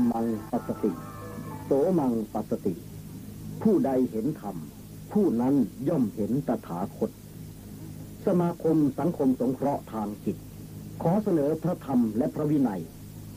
[0.00, 0.92] มมังปัสสติ
[1.64, 2.74] โสมังปัสสติ
[3.62, 4.56] ผู้ใดเห็นธรรม
[5.12, 5.54] ผู้นั้น
[5.88, 7.10] ย่อมเห็นตถาคต
[8.26, 10.36] สมาคมสังคมสงเคราะห์ทางจิต
[11.02, 12.82] ขอเสนอพระธรรมและพระวินัย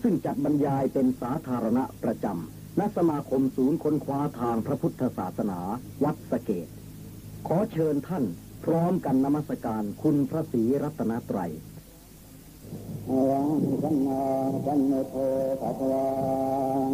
[0.02, 5.60] ซึ่งจัดบรรยายเป็นสาธารณะประจำณสมาคมศูนย์ค้นคว้าทางพระพุทธศาสนา
[6.04, 6.68] วัดสะเกต
[7.48, 8.26] ขอเชิญท่าน
[8.64, 11.52] พร้อมกันนมัสการคุณพระศรีรัตนตรัย
[13.10, 13.50] อรัง
[13.82, 14.24] สัมมา
[14.66, 15.16] สัมพุทโธ
[15.62, 16.08] ภะคะวั
[16.90, 16.92] ง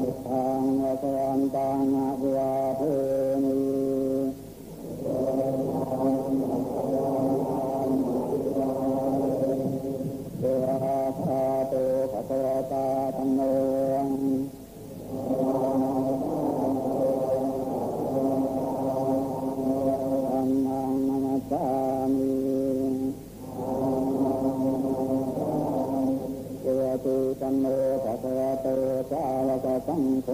[0.00, 2.82] พุทธังวะสวันตังอะภิวาเท
[3.42, 3.54] มิ
[10.40, 10.74] เดวะ
[11.20, 11.74] ภาโต
[12.12, 12.84] ภะคะวะตา
[13.16, 13.40] ธัมโม
[27.52, 27.64] มโม
[28.04, 28.66] ภะคะวะโต
[29.10, 30.28] สาวกสังโฆ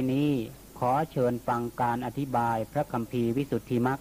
[0.00, 0.32] ไปนี้
[0.78, 4.00] ขอเชิญฟังการอธิบายพระคัมภีร์วิสุทธิมัก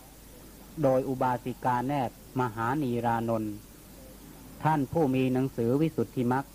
[0.83, 3.53] โดยอุบาสิกาแนบมหานีรานนท์
[4.63, 6.45] ท่านผู้มีหนังสือวิสุทธิมัก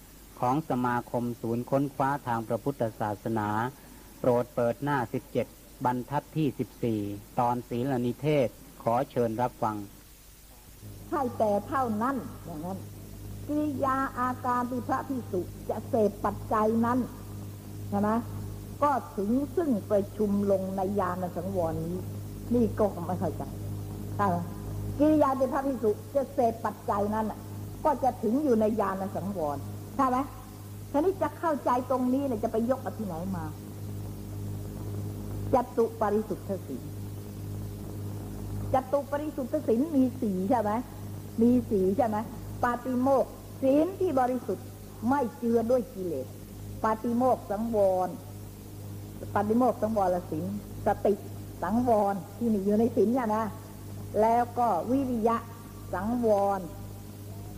[0.40, 3.48] ของสมาคมศูนย์ค้นคว้าทางพระพุทธศาสนา
[4.20, 4.98] โปรดเปิดหน้า
[5.42, 8.48] 17 บรรทัดที่ 14 ตอนศีลนิเทศ
[8.82, 9.76] ขอเชิญรับฟัง
[11.08, 12.16] ใช่แต่เท่านั้น
[12.46, 12.78] อย่างนั้น
[13.48, 16.98] กิริยาอาการที่พระพิสุจะเสพปัจจัยนั้น
[17.90, 18.10] ใช่ไหม
[18.84, 21.98] ก็ถึงซึ่งประชุมลงในยานสังวรนี้
[22.54, 23.42] นี่ก็ไม่เข้าใจ
[24.16, 24.36] ใช่ไหม
[24.98, 27.26] กิริยาที่พระพิสุจะเสพปัจจัยนั้น
[27.84, 29.56] ก็จะถึงอยู่ในยานสังวร
[29.96, 30.18] ใช่ไหม
[30.90, 33.44] ทีนี้จะเข้าใจตรงนี้เนี่ยจะไปยกเอาที่ไหนมา
[35.54, 36.82] จตุปริสุทธศีล
[38.74, 40.70] จตุปริสุทธศีลมีสีใช่ไหม
[41.42, 42.16] มีสีใช่ไหม
[42.62, 43.26] ปาติโมก
[43.62, 44.66] ศีลที่บริสุทธิ์
[45.08, 46.26] ไม่เจือด้วยกิเลส
[46.84, 48.08] ปาติโมกสังวร
[49.34, 50.46] ปาติโมกสังวรศีล
[50.86, 51.14] สติ
[51.62, 53.44] สังวรที่มีอยู่ในศีลเนี่ยนะ
[54.20, 55.36] แล้วก็วิริยะ
[55.94, 56.60] สังวร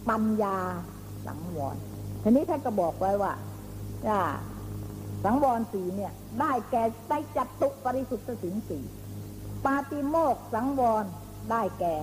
[0.09, 0.59] ปัญญา
[1.27, 1.77] สังวร
[2.23, 3.33] ทีนี้ท่านก็บอกไว้ว่า
[5.25, 8.79] สังวรสีเนี่ย ได้แก่ไตรจตุปริสุทธิศีลสี
[9.65, 11.05] ปาติโมกสังวร
[11.51, 11.95] ได้แก่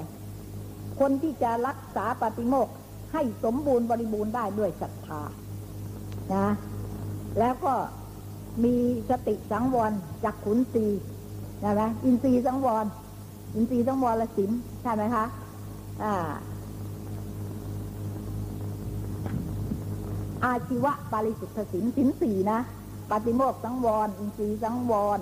[1.00, 2.68] คนที่จะรักษาปาติโมก
[3.14, 5.22] ให้สมบูรณ์บริบูรณ์ได้ด้วยศรัทธา
[6.36, 6.48] นะ
[7.40, 7.74] แล้วก็
[8.64, 8.76] มี
[9.10, 9.92] สติสังวร
[10.24, 10.86] จากขุนศี
[11.60, 12.86] ใช่ไหมอินทรีย์สังวร
[13.56, 15.26] อินทรีย์สังวรละสินใช่ไหมคะ
[16.04, 16.32] อ่า
[20.44, 22.60] อาชีวะปาริสุทธสินสินสี่นะ
[23.10, 25.20] ปาติโมกสังวร อินทรีย์สังวร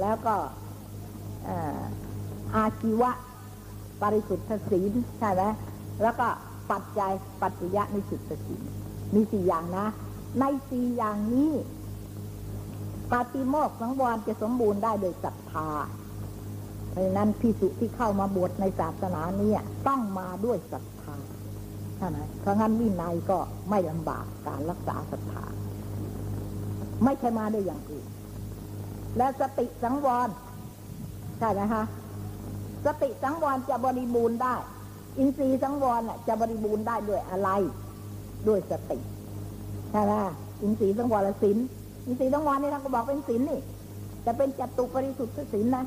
[0.00, 0.34] แล้วก็
[1.48, 1.80] อ่อ
[2.56, 3.10] อาชีวะ
[4.02, 5.42] ปริสุทธศีลใช่ไหม
[6.02, 6.26] แล้วก็
[6.70, 8.62] ปัจจัยปัจจยะนิสุทธศีล
[9.14, 9.86] มีสี่อย่างนะ
[10.38, 11.50] ในสี่อย่างนี้
[13.12, 15.68] ปาติโมกสังวรจะสมบูรณ์ได้โดยศรัทธา
[16.90, 19.52] เพราะนั้นพิสุที่เข้ามาบวชในศาสนานี้
[19.88, 21.16] ต้องมาด้วยศรัทธา
[21.96, 23.38] ใช่ไหมเพราะงั้นวินัยก็
[23.70, 25.44] ไม่ลำบากการรักษาศรัทธา
[27.04, 28.06] ไม่ใช่มาด้วยอย่างอื่น
[29.16, 30.28] และสติสังวร
[31.38, 31.84] ใช่ไหมคะ
[32.86, 34.54] สติสังวรจะบริบูรณ์ได้
[35.18, 37.48] อินทรีย์สังวรจะบริบูรณ์ได้ด้วยอะไร
[38.48, 38.98] ด้วยสติ
[39.90, 40.12] ใช่ไหม
[40.62, 41.58] อินทรีย์สังวรละศีล
[42.06, 43.60] อินทรีย์สังวรนี่ท่านก็บอกเป็นศีลนี่
[44.26, 45.84] จะเป็นจัตุปริสุทธิ์ศีลนะ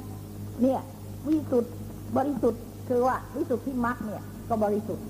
[0.62, 0.80] เนี่ย
[1.28, 1.74] วิสุทธิ์
[2.18, 5.06] บริสุทธิ์คือว่าวิสุทธิมรรคเนี่ย ก็บริสุทธิ์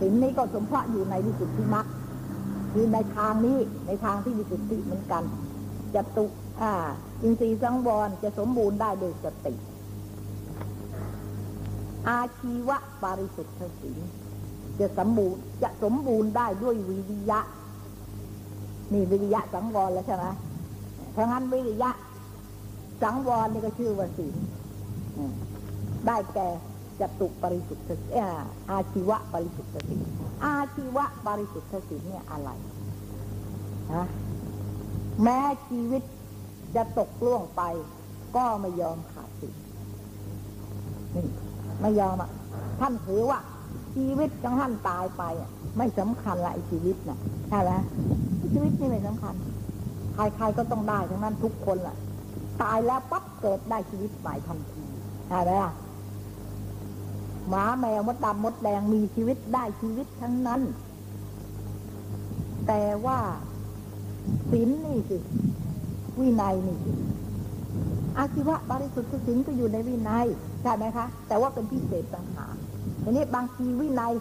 [0.00, 1.86] ศีลนี้ก็สมเพาะอยู่ในวิสุทธิมรรค
[2.72, 5.22] คือในทางนี้ในทางที่วิสุทธิเหมือนกัน
[5.94, 6.24] จัตุ
[6.62, 6.72] อ่า
[7.22, 9.54] อินทรีย์สังวรจะสมบูรณ์ได้โดยสติ
[12.08, 13.52] อาชีวะปาริสุทธิ
[13.82, 13.98] ศีล
[14.80, 17.40] จะสมบูรณ์จะสมบูรณ์ได้ด้วยวิริยะ
[18.92, 20.24] นี่วิริยะสังวรแล้วใช่ไหม
[21.12, 21.90] เพราะงั้นวิริยะ
[23.02, 24.34] สังวรนี่ก็ชื่อว่าศีล
[26.06, 26.48] ได้แก่
[27.00, 28.40] จตุปริสุทธิ์เอ่อ
[28.70, 30.00] อาชีวะปริสุทธิ์ศีล
[30.44, 32.50] อาชีวะปริสุทธิ์ศีลเนี่ยอะไร
[33.94, 34.06] ฮะ
[35.22, 35.38] แม้
[35.68, 36.02] ชีวิต
[36.74, 37.62] จะตกล่วงไป
[38.36, 39.54] ก็ไม่ยอมขาดศีล
[41.14, 41.24] นี่
[41.80, 42.30] ไม่ยอมอะ
[42.80, 43.38] ท่านถือว่า
[43.94, 47.18] ชีวิตของท่านตายไปอะไม่สำคัญละไอชีวิตน่ะ
[47.48, 47.72] ใช่ไหม
[48.58, 49.34] ชีวิตนี่ไม่สำคัญ
[50.14, 51.96] ใครๆก็ต้องได้ทั้งนั้นทุกคนล่ะ
[52.62, 54.82] ตายแล้วปั๊บเกิดได้ชีวิตใหม่ทันที
[55.28, 55.72] ใช่ไหมล่ะ
[57.48, 60.60] หมาแมวมดดำมดแดงมีชีวิตได้ชีวิตทั้งนั้น
[62.66, 63.18] แต่ว่า
[64.50, 65.18] ศีลนี่สิ
[66.20, 66.92] วินัยนี่สิ
[68.18, 70.26] อาชีวะบริสุทธิ์ศีลก็อยู่ในวินัย
[70.62, 72.54] ใช่ไหมคะ แต่ว่าเป็นพิเศษต่างหาก
[73.02, 74.12] ทีนี้บางทีวินัย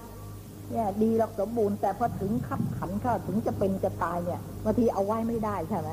[0.72, 5.90] เนี่ยดีหรอกสมบูรณ์แต่พอถึงขับขันเข้าถึงจะเป็นจะตายเนี่ยบางทีเอาไว้ไม่ได้ใช่ไหม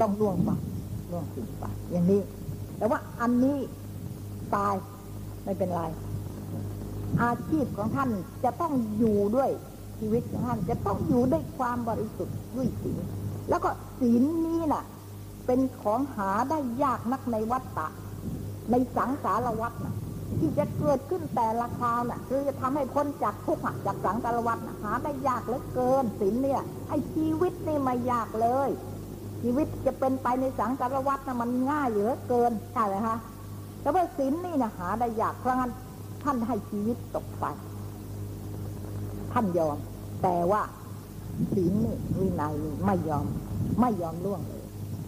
[0.00, 0.50] ต้องล่วงไป
[1.10, 2.20] ล่วงสิ่งไปอย่างนี้
[2.78, 3.58] แต่ว่าอันนี้
[4.56, 4.74] ตาย
[5.44, 5.82] ไม่เป็นไร
[7.22, 8.10] อาชีพของท่าน
[8.44, 9.50] จะต้องอยู่ด้วย
[9.98, 12.98] ชีวิตของท่านจะต้องอยู่ด้วยความบริสุทธิ์ด้วยศีล
[13.48, 13.70] แล้วก็
[14.00, 14.84] ศีลนี้น่ะ
[15.46, 17.88] เป็นของหาได้ยากนักในวัฏฏะ
[18.70, 19.94] ในสังสารวัฏน่ะ
[20.40, 28.70] ที่จะเกิดขึ้นแต่ละคราวน่ะ คือจะทำให้พ้นจากทุกข์จากสังสารวัฏน่ะหาได้ยากเหลือเกินศีลเนี่ยไอ้ชีวิตนี่ไม่ยากเลย
[29.42, 33.16] ชีวิตจะเป็นไปในสังสารวัฏน่ะมันง่ายเหลือเกินใช่ไหมคะ
[33.80, 35.72] แต่ว่าศีลนี่นะหาได้ยากเพราะงั้น
[36.22, 37.44] ท่านให้ชีวิตตกไป
[39.32, 39.78] ท่านยอม
[40.22, 40.62] แต่ว่า
[41.54, 43.26] ศีลนี่วินัยนี่ไม่ยอม
[43.80, 44.62] ไม่ยอมล่วงเลย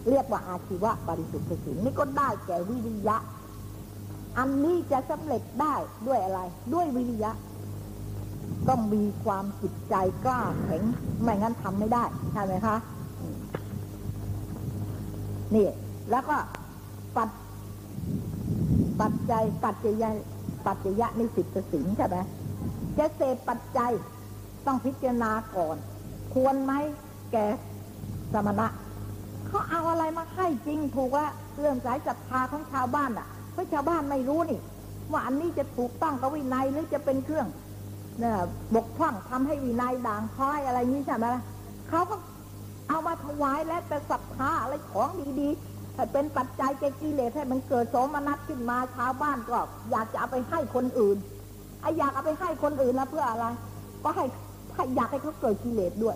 [0.09, 3.17] เรียกว่าอาชีวะบริสุทธิ์ศีลนี่ก็ได้แก่วิริยะ
[4.37, 5.75] อันนี้จะสำเร็จได้
[6.07, 6.39] ด้วยอะไร
[6.73, 7.31] ด้วยวิริยะ
[8.69, 9.95] ต้องมีความจิตใจ
[10.25, 10.83] กล้าแข็ง
[11.21, 12.03] ไม่งั้นทำไม่ได้
[12.33, 12.75] ใช่ไหมคะ
[15.55, 15.67] นี่
[16.11, 16.37] แล้วก็
[17.15, 17.29] ปัด
[19.01, 20.09] ปัจจัย ปัจจยะ
[20.65, 22.17] ปัจจยะในสิทธิสินใช่ไหม
[22.97, 23.91] จะเสพปัจจัย
[24.65, 25.77] ต้องพิจารณาก่อน
[26.33, 26.73] ควรไหม
[27.31, 27.37] แก
[28.33, 28.67] สมณะ
[29.47, 31.25] เขาเอาอะไรมาให้จริงถูกว่า
[31.57, 34.59] เรื่องสายศรัทธาของชาวบ้านอะ เพราะชาวบ้านไม่รู้นี่
[35.11, 37.47] ว่าอันนี้จะถูกต้องกับวินัยหรือจะเป็นเครื่อง
[38.19, 38.37] เนี่ย
[38.75, 41.43] บกพร่องทำให้วินัยด่างพร้อยอะไรนี้ใช่ไหมล่ะ
[41.89, 42.15] เขาก็
[42.89, 45.09] เอามาถวายแล้วแต่ศรัทธาอะไรของ
[45.41, 49.57] ดีๆถ้เป็นปัจจัยแก่กิเลสให้มันเกิดโสมนัสขึ้นมาชาวบ้านก็
[49.91, 51.17] อยากจะเอาไปให้คนอื่น
[51.81, 53.45] ไอ้อยากเอาไปให้คนอื่นนะเพื่ออะไร
[54.03, 54.25] ก็ให้
[54.95, 56.15] อยากให้เขาเกิดกิเลสด้วย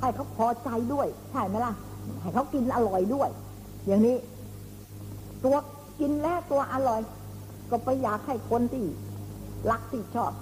[0.00, 1.74] ให้เขาพอใจด้วย ใช่ไหมล่ะ
[2.20, 3.28] ให้เขากินอร่อยด้วย
[3.86, 4.16] อย่างนี้
[5.44, 5.56] ตัว
[6.00, 7.00] กินแล้วตัวอร่อย
[7.70, 8.84] ก็ไปอยากให้คนที่
[9.70, 10.32] รักที่ชอบ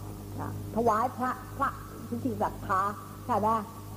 [0.40, 1.68] นะถวายพระพระ
[2.08, 2.80] ที่ที่ศรัทธา
[3.26, 3.48] ใช่ไหม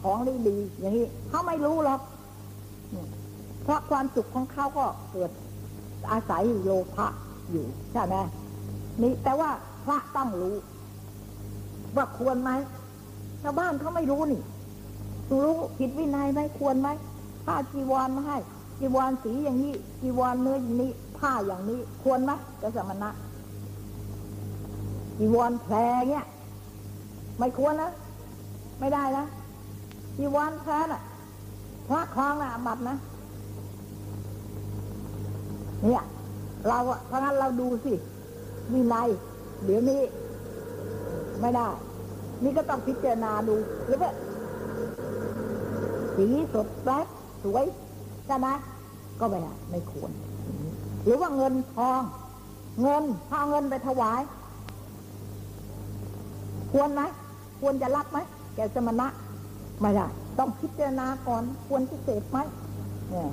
[0.04, 0.18] ของ
[0.48, 2.00] ดีๆอย่างนี้เขาไม่รู้หรอก
[3.64, 5.32] เพราะความสุขของเขาก็เกิด
[6.12, 7.08] อาศัยโลภะ
[7.52, 8.16] อยู่ใช่ไหม
[9.02, 9.50] นี่แต่ว่า
[9.86, 10.56] พระต้องรู้
[11.96, 12.52] ว่าควรไหม
[13.42, 14.42] ชาวบ้านเขาไม่รู้นี่
[15.44, 16.90] รู้ผิดวินัยไหมควรไหม
[17.46, 18.38] ผ้าจีวรมาให้
[18.80, 22.32] จีวรสีอย่างนี้จีวรเนื้ออย่างนี้ ผ้าอย่างนี้ควรไหม
[22.62, 23.10] จะสมณะ
[25.18, 25.76] จีวรแพร
[26.10, 26.26] เนี่ย
[27.40, 27.92] ไม่ควรนะ
[28.80, 29.26] ไม่ได้นะ
[30.18, 31.02] จีวรแพรน่ะ
[31.88, 32.96] พระคลองน่ะบัตนะ
[35.84, 36.04] เนี่ย
[36.68, 37.94] เราอะเพราะงั้นเราดูสิ
[38.74, 39.08] วินัย
[39.66, 40.02] เดี๋ยวนี้
[41.42, 41.68] ไม่ได้
[42.44, 44.12] นี่ก็ต้องพิจารณาดูหรือว่า
[46.16, 47.08] สีสดแป๊บ
[47.44, 47.66] สวย
[48.26, 48.48] ใช่ไหม
[49.20, 50.12] ก็ไม่ได้ไม่ควร
[51.10, 52.02] รือว่าเงินทอง
[52.82, 54.22] เงินถ้าเอาเงินไปถวาย
[56.72, 57.02] ควรไหม
[57.62, 58.18] ควรจะรับไหม
[58.56, 59.08] แกสมณะ
[59.82, 60.08] ไม่ได้
[60.40, 62.40] ต้องพิจารณาก่อนควรจะเสพไหม
[63.10, 63.30] เนี่ย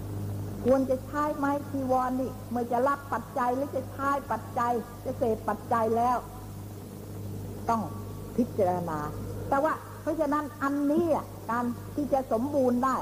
[0.64, 4.73] ควรจะใช้ไหมทีวรนี่เมื่อจะรับปัจจัยหรือจะใช้ปัจจัย
[5.04, 6.16] จะเสพปัจจัยแล้ว
[7.68, 7.83] ต้อง
[8.37, 8.99] พิจารณา
[9.49, 11.06] แต่ว่า เพราะฉะนั้นอันนี้
[11.50, 11.64] การ
[11.95, 12.97] ที่จะสมบูรณ์ได้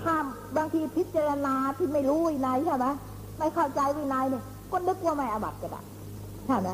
[0.00, 0.14] ถ้า
[0.56, 2.86] บางทีพิจารณาที่ไม่รู้วินัยใช่ไหม
[3.38, 5.80] ไม่เข้าใจวินัยเนี่ยก็นึกว่าไม่อาบัติก็ได้
[6.46, 6.70] ใช่ไหม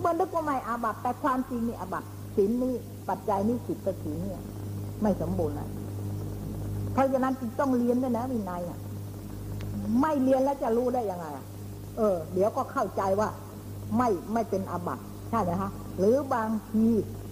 [0.00, 2.74] เมื่อนึกว่าไม่อาบัติแต่ความจริงนี่อาบัติศีลนี่
[3.08, 4.42] ปัจจัยนี่สิบประสีเนี่ย
[5.02, 5.68] ไม่สมบูรณ์นะ
[6.92, 8.78] เพราะฉะนั้นจึงต้องเรียนด้วยนะวินัยอะ
[10.00, 11.26] ไม่เรียนแล้วจะรู้ได้ยังไง
[11.96, 13.28] เออ เดี๋ยวก็เข้าใจว่า
[13.96, 16.86] ไม่ไม่เป็นอาบัติใช่ไหมคะหรือบางที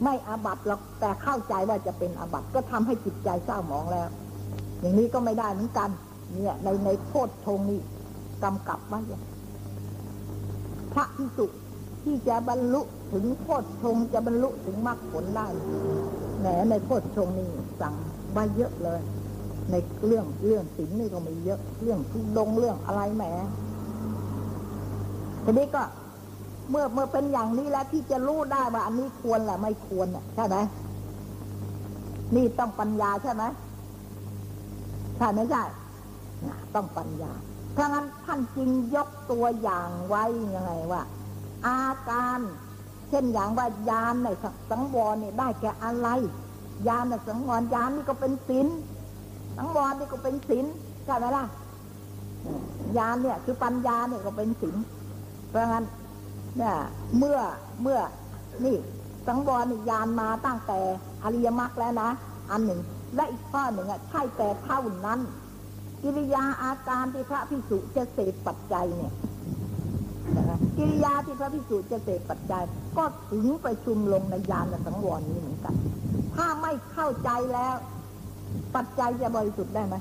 [0.04, 4.08] ไม่อาบัติหรอกแต่เข้าใจว่าจะเป็นอาบัติก็ทำให้จิตใจเศร้าหมองแล้ว
[4.80, 5.88] อย่างนี้ก็ไม่ได้เหมือนกัน
[6.34, 7.80] เนี่ย ในในโทษทงนี้
[8.42, 9.20] กำกับไว้อย่า
[10.92, 11.46] พระพิสุ
[12.02, 15.46] ที่จะบรรลุถึงโทษทงจะบรรลุถึงมรรคผลได้
[16.40, 17.48] แหมในโคตรชงนี่
[17.80, 17.94] สั่ง
[18.32, 19.00] ไว้เยอะเลย
[19.70, 19.74] ใน
[20.06, 23.24] เรื่องเรื่องศีลนี่ก็มีเยอะ เรื่องทุดงเรื่องอะไรแหม
[25.44, 25.82] ทีนี้ก็
[26.70, 30.56] เมื่อเมื่อเป็นอย่างนี้แล้วที่จะรู้ได้ว่าอันนี้ควรแหละไม่ควรน่ะใช่ไหม
[32.34, 33.44] นี่ต้องปัญญาใช่ไหม
[35.18, 35.62] ใช่ไม่ใช่
[36.74, 37.32] ต้องปัญญา
[37.74, 41.02] เพราะงั้นท่านจึงยกตัวอย่างไว้ยังไงว่า
[41.66, 42.40] อาการ
[43.08, 44.28] เช่นอย่างว่ายานใน
[44.70, 46.08] สังวรเนี่ยได้แก่อะไร
[46.88, 48.66] ยานในสังวรยานนี่ก็เป็นศีล
[49.56, 50.66] สังวรนี่ก็เป็นศีล
[51.04, 51.44] ใช่ไหมล่ะ
[52.98, 54.76] ยานเนี่ย คือปัญญาเนี่ยก็เป็นศีล
[55.48, 55.84] เพราะงั้น
[56.58, 56.74] เนี่ย
[57.18, 57.38] เมื่อ
[57.82, 57.98] เมื่อ
[58.64, 58.76] นี่
[59.26, 60.78] สังวรนี่ยานมาตั้งแต่
[61.24, 62.10] อริยมรรคแล้วนะ
[62.50, 62.80] อันหนึ่ง
[63.16, 65.20] และอีกข้อหนึ่งอะใช่แต่เท่านั้น
[66.04, 69.12] กิริยาอาการที่พระพิสุจะเสพปัจจัยเนี่ย
[70.50, 72.62] นะกิริยาที่พระพิสุจะเสพปัจจัย
[72.96, 75.74] ก็ถึงไปชุมลงในยานสังวรนี้เหมือนกัน
[76.34, 77.74] ถ้าไม่เข้าใจแล้ว
[78.76, 79.96] ปัจจัยจะบริสุทธิ์ได้ไหม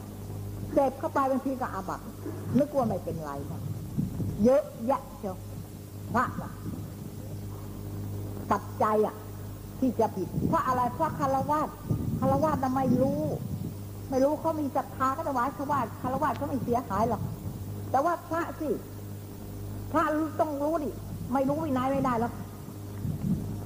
[0.74, 2.00] เสพเข้าไปบางทีก็อาบัต
[2.60, 3.62] นึกว่าไม่เป็นไรนะ
[4.44, 5.36] เยอะแยะเชียว
[6.16, 6.52] พระนะ
[8.52, 9.16] ปัจจัยอะ
[9.80, 11.62] ที่จะผิดเพราะอะไรเพราะคารวะ
[12.20, 13.22] คารวะน่ะไม่รู้
[14.10, 17.22] ไม่รู้เขามีศรัทธาก็ถวายคารวะคารวะเขาไม่เสียหายหรอก
[17.92, 18.70] แต่ว่าพระสิ
[19.92, 20.04] พระ
[20.40, 20.90] ต้องรู้ดิ
[21.34, 22.34] ไม่รู้วินัยไม่ได้หรอก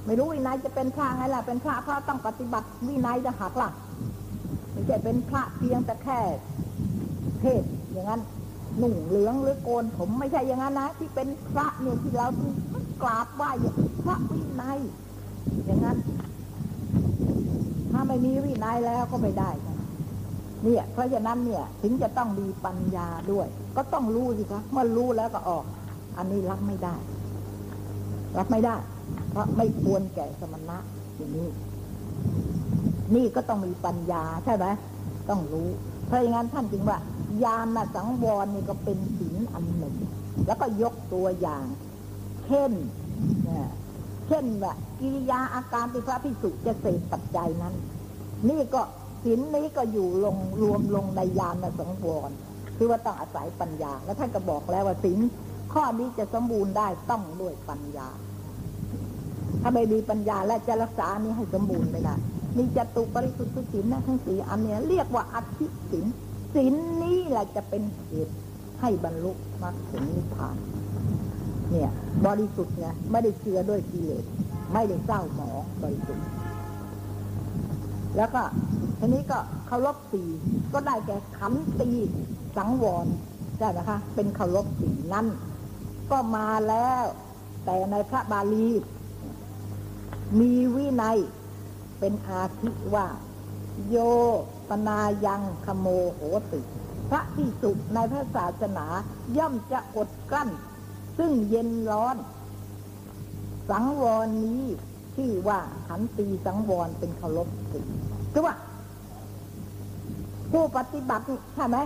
[0.06, 3.70] ไม่รู้วินัยจะเป็นพระไงล่ะเป็นพระพระต้องปฏิบัติวินัยจะหักล่ะ
[4.72, 6.18] ไม่ใช่เป็นพระเพียงแต่แค่
[7.40, 8.20] เทศอย่างนั้น
[8.78, 12.26] หนุ่งเหลืองหรือโกนผมไม่ใช่อย่างนั้นนะที่เป็นพระเนี่ยที่เรา
[13.02, 13.50] กราบไหว้
[14.04, 14.78] พระวินัย
[15.66, 15.98] อย่างนั้น
[17.90, 19.77] ถ้าไม่มีวินัยแล้วก็ไม่ได้นะ
[20.64, 23.46] เนี่ยเพราะฉะนั้นเนี่ยถึงจะต้องมีปัญญาด้วย
[23.76, 25.64] ก็ต้องรู้สิคะเมื่อรู้แล้วก็ออก
[26.16, 26.96] อันนี้รับไม่ได้
[28.38, 28.76] รับไม่ได้
[29.30, 30.78] เพราะไม่ควรแก่สมณะ
[31.16, 31.48] อย่างนี้
[33.14, 34.66] นี่ก็ต้องมีปัญญาใช่ไหม
[35.28, 35.68] ต้องรู้
[36.06, 36.98] เพราะอย่างนั้นท่านจึงว่า
[37.44, 39.94] ยานสังวรนี่ก็เป็นศีลอันหนึ่ง
[40.46, 41.64] แล้วก็ยกตัวอย่าง
[42.46, 42.72] เช่น
[43.44, 43.68] เนี่ย
[44.28, 47.74] เช่นว่ากิริยาอาการที่พระพิสุจะเสพปัจจัยนั้น
[48.48, 48.82] นี่ก็
[49.22, 52.30] ศีลนี้ก็อยู่ลงรวมลงในยานสังวร
[52.76, 55.18] คือว่าต้องอาศัยปัญญา แล้วท่านก็บอกแล้วว่าศีล
[55.72, 58.08] ข้อนี้จะสมบูรณ์ได้ต้องด้วยปัญญา
[59.62, 62.14] ถ้าไม่มีปัญญาและจะรักษานนี้ให้สมบูรณ์ไม่ได้
[62.56, 66.06] มีจตุปริสุทธิศีลนะทั้งสี่อันเนี้ยเรียกว่าอธิศีล
[66.54, 68.34] ศีลนี้แหละจะเป็นเหตุ
[68.80, 69.32] ให้บรรลุ
[69.62, 70.56] มรรคผลนิพพาน
[71.70, 71.90] เนี่ย
[72.26, 74.24] บริสุทธิ์เนี่ยไม่ได้เชื่อด้วยกิเลส
[74.72, 76.26] ไม่ได้เศร้าหมองบริสุทธิ์
[78.16, 78.42] แล้วก็
[78.98, 80.28] ทีนี้ก็เคารพสี่
[80.72, 81.90] ก็ได้แก่ขันตี
[82.56, 83.06] สังวร
[83.58, 85.26] ใช่ไหมคะ เป็นเคารพสี่นั่น
[86.10, 87.04] ก็มาแล้ว
[87.64, 88.68] แต่ในพระบาลี
[90.38, 91.18] มีวินัย
[91.98, 93.06] เป็นอาทิว่า
[93.88, 93.96] โย
[94.68, 96.20] ปนายังขโมโห
[96.52, 96.60] ติ
[97.10, 98.86] พระที่สุในพระศาสนา
[99.36, 100.48] ย่อมจะอดกั้น
[101.18, 102.16] ซึ่งเย็นร้อน
[103.70, 104.62] สังวรนี้
[105.16, 107.80] ชื่อว่าขันตีสังวรเป็นเคารพสิ
[108.32, 108.54] คือว่า
[110.52, 111.24] ผู้ปฏิบัติ
[111.54, 111.76] ใช่ไหม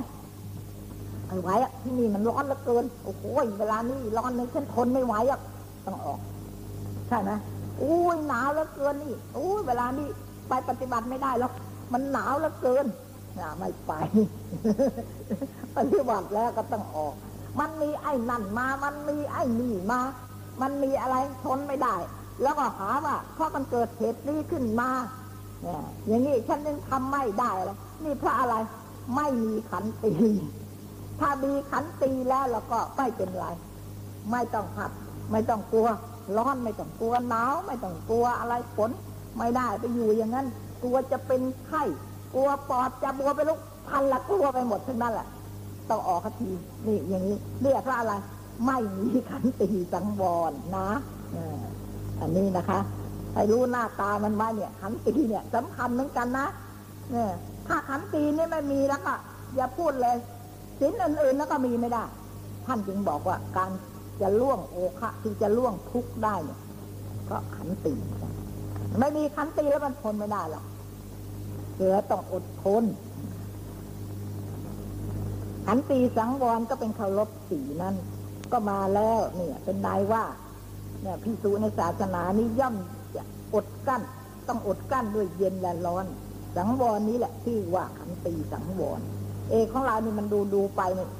[1.29, 3.23] ไอ้ไหวอะที่นี่มันร้อนเหลือเกิน โอ้โห
[3.59, 5.41] เวลานี้ร้อนเลยฉันทนไม่ไหวอะ
[5.87, 6.21] ต้องออก
[7.09, 7.31] ใช่ไหม
[7.83, 10.09] อุ้ยหนาวเหลือเกินนี่อุ้ยเวลานี้
[10.49, 11.53] ไปปฏิบัติไม่ได้หรอก
[11.93, 12.87] มันหนาวเหลือเกิน
[13.41, 13.93] น่ะไม่ไป
[15.77, 17.15] ปฏิบัติแล้วก็ต้องออก
[17.61, 20.01] มันมีไอ้นั่นมา มันมีไอ้นี่มา
[20.63, 21.97] มันมีอะไรทนไม่ได้
[22.43, 24.91] แล้วก็หาว่าเพราะมันเกิดเหตุนี้ขึ้นมา
[25.63, 28.55] เนี่ยอย่างนี้ฉันยังทำไม่ได้เลย นี่เพราะอะไร
[29.17, 30.13] ไม่มีขันตี
[31.21, 33.47] ถ้ามีขันตีแล้วแล้วก็ไม่เป็นไร
[34.31, 34.91] ไม่ต้องหัด
[35.33, 35.89] ไม่ต้องกลัว
[36.37, 38.91] ร้อนไม่ต้องกลัวหนาวไม่ต้องกลัวอะไรฝน
[39.39, 40.47] ไม่ได้ไปอยู่อย่างนั้น
[40.83, 41.83] กลัวจะเป็นไข้
[42.35, 45.29] กลัวปอดจะบัวไปลุกพันละกลัวไปหมดทั้งนั้นแหละ
[45.91, 46.51] ต้องออกคที
[46.87, 48.15] นี่อย่างนี้เรียกว่าอะไร
[48.67, 50.89] ไม่มีขันตีสังวรนะ
[51.35, 51.63] ออ
[52.21, 52.79] อันนี้นะคะ
[53.35, 56.47] ให้รู้หน้าตามันไว้เนี่ยขันตีเนี่ยสำคัญเหมือนกันนะ
[57.11, 57.31] เนี่ย
[57.67, 59.15] ถ้าขันตีนี่ไม่มีแล้วก็
[59.57, 60.17] อย่าพูดเลย
[60.81, 62.05] สินอื่นๆแล้วก็มีไม่ได้
[62.67, 63.71] ท่านจึงบอกว่าการ
[64.21, 66.61] จะล่วงโอคะที่จะล่วงทุกข์ได้เนี่ย
[67.31, 67.95] ก็ขันตี
[69.01, 70.65] ไม่มีขันตีแล้วมันทนไม่ได้หรอก
[71.75, 72.85] เสือต้องอดทน
[75.67, 77.95] ขันตีสังวรก็เป็นเคารพสีนั่น
[78.53, 80.25] ก็มาแล้วเนี่ย เป็นนายว่า
[81.03, 82.75] เนี่ยพิสูจในศาสนานี้ย่อม
[83.55, 84.03] อดกั้น
[84.49, 86.07] ต้องอดกั้นด้วยเย็นและร้อน
[86.57, 89.01] สังวรนี้แหละที่ว่าขันตีสังวร
[89.51, 91.11] เอกของเรานี่มันดูดูไปเนี่ย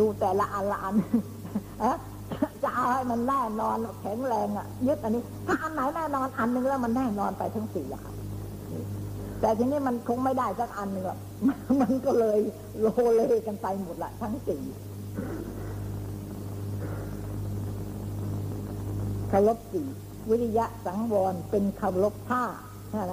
[0.00, 0.94] ดูแต่ละอันละอัน
[1.82, 1.96] อะ
[2.62, 8.12] จะเอาให้มันแน่นอนแข็งแรงอะยึดอันนี้ ถ้าอันไหนแน่นอนอันหนึงแล้วมันแน่นอนไปทั้งสี่อะค่ะ
[8.72, 8.82] นี่
[9.40, 11.18] แต่ทีนี้มันคงไม่ได้สักอันหนึ่งหรอก
[11.80, 12.40] มันก็เลย
[12.80, 14.62] โลเลกันไปหมดละทั้งสี่
[19.28, 19.86] เคารพสี่
[20.30, 22.42] วิริยะสังวรเป็นเคารพท่า
[22.90, 23.12] ใช่ไห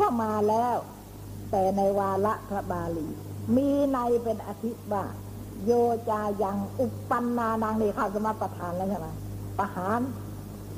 [0.00, 0.76] ก็มาแล้ว
[1.50, 3.08] แต่ในวาระพระบาลี
[3.56, 5.04] มีในเป็นอธิว่า
[5.66, 5.72] โย
[6.10, 9.08] จายังอุปปันนานางนี่เข้าสมาประทานแล้วใช่ไหม
[9.58, 10.00] ประหาร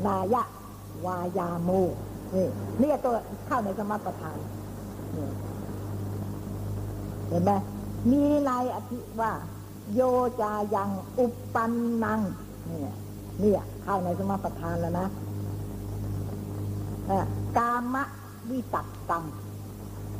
[0.06, 0.42] นายะ
[1.06, 1.70] วายาโม
[2.34, 2.48] นี่
[2.82, 3.14] นี่ตัว
[3.46, 4.36] เข้าในสมาประทาน
[5.16, 5.28] นี่
[7.28, 7.52] เห็นไหม
[8.10, 9.32] มีในอธิว่า
[9.94, 10.00] โย
[10.40, 11.72] จายังอุปปัน
[12.04, 12.20] นัง
[12.66, 12.94] เนี่ย
[13.40, 15.06] เนี่ยเข้าในสมาประทานแล้วนะ
[17.10, 17.18] อะ
[17.58, 18.04] กามะ
[18.50, 19.24] วิตักตัง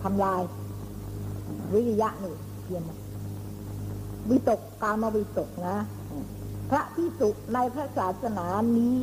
[0.03, 0.43] ทำลาย
[1.73, 2.99] วิริยะนี่เพียนนะ
[4.31, 5.77] วิตกกามวิตกนะ
[6.71, 8.47] พระพิสุในพระศาสนา
[8.79, 9.01] นี้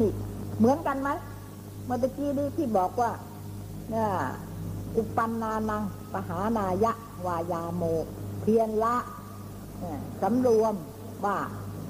[0.00, 0.12] นี่
[0.58, 1.08] เหมือนกันไหม
[1.84, 3.10] เมื่อตะกี้นี้ที่บอกว่า
[3.90, 4.08] เนี่ย
[4.96, 6.92] อุปันนานัง ปหานายะ
[7.26, 7.82] วายาโม
[8.42, 8.96] เพียรละ
[9.80, 10.74] เนี่ยสำรวม
[11.24, 11.36] ว่า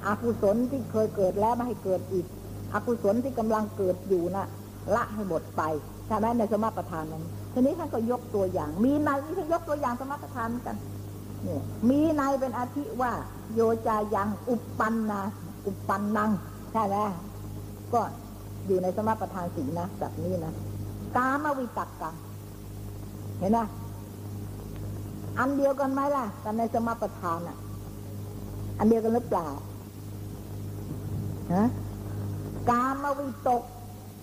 [0.06, 2.26] อากุศลที่เคยเกิดแล้วไม่ให้เกิดอีก
[2.74, 4.46] อกุศลที่กำลังเกิดอยู่นะ่ะ
[4.94, 5.62] ละให้หมดไป
[6.06, 10.76] ใช่ไหมในสมประทานนั้นทีนี้ท่านก็ยกตัวอย่าง มีในที่ท่านยกตัวอย่างสมประทานเหมือนกัน
[11.44, 13.12] เนี่ยมีในเป็นอาทิว่า
[13.54, 15.20] โยจายังอุปปันนา
[15.66, 16.30] อุปปันนัง
[16.72, 16.96] ใช่ไหม
[17.92, 18.00] ก็
[18.66, 20.52] อยู่ในสมประทานสีนะแบบนี้นะ
[21.16, 22.14] กามวิตักกัง
[23.38, 23.58] เห็นไหม
[25.38, 27.56] อันเดียวกันไหมล่ะกันในสมประทานอะ
[28.78, 29.48] อันเดียวกันหรือเปล่า
[31.54, 31.66] ฮะ
[32.70, 33.62] กามวิตก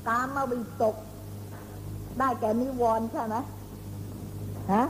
[0.08, 0.96] กามวิตก
[2.20, 3.36] ได้แก่นิวรณ์ใช่ไหม
[4.74, 4.84] ฮะ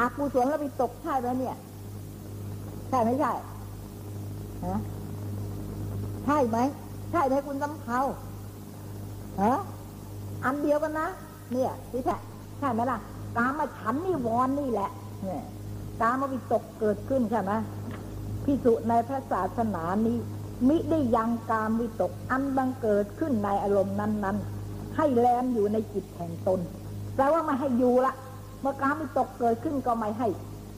[0.00, 1.56] อากุศลวิตกใช่ไหมเนี่ย
[2.88, 3.32] ใช่ไม่ใช่
[4.66, 4.78] ฮะ
[6.24, 6.58] ใช่ไหม
[7.10, 8.00] ใช่ไหมคุณสำเภา
[9.42, 9.54] ฮะ
[10.44, 11.08] อันเดียวกันนะ
[11.52, 12.16] เนี่ยพี่แท้
[12.58, 12.98] ใช่ไหมล่ะ
[13.36, 14.90] กามาฉันนิวรณ์นี่แหละ
[15.24, 15.42] เนี่ย
[16.00, 17.52] กามวิตกเกิดขึ้นใช่ไหม
[18.44, 20.18] พิสุในพระศาสนานี้
[20.68, 24.59] มิได้ยังกามวิตกอันบังเกิดขึ้นในอารมณ์นั้น ๆ
[24.96, 26.60] ให้แลมอยู่ในจิตแห่งตน
[27.14, 28.14] แปลว่าไม่ให้อยู่ละ
[28.62, 30.28] เมื่อกามิตกเกิดขึ้นก็ไม่ให้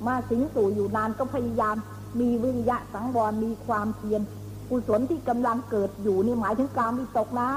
[0.06, 1.76] มาสิงสู่อยู่นานก็พยายาม
[2.20, 4.20] มีวิริยะสังวรมีความเพียร
[4.68, 7.48] กุศลที่กำลังเกิดอยู่นี่หมายถึงกามิตกนะ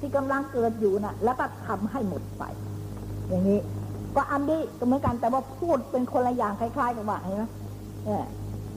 [0.00, 2.42] ที่กำลังเกิดอยู่นะ่ะ แล้วก็ทำให้หมดไป
[3.28, 3.60] อย่างนี้
[4.16, 7.44] ก็อันนี้ก็เหมือนกันแต่ว่าพูดเป็นคนละอย่างคล้ายๆกับว่าเห็นไหม
[8.04, 8.24] เนี่ย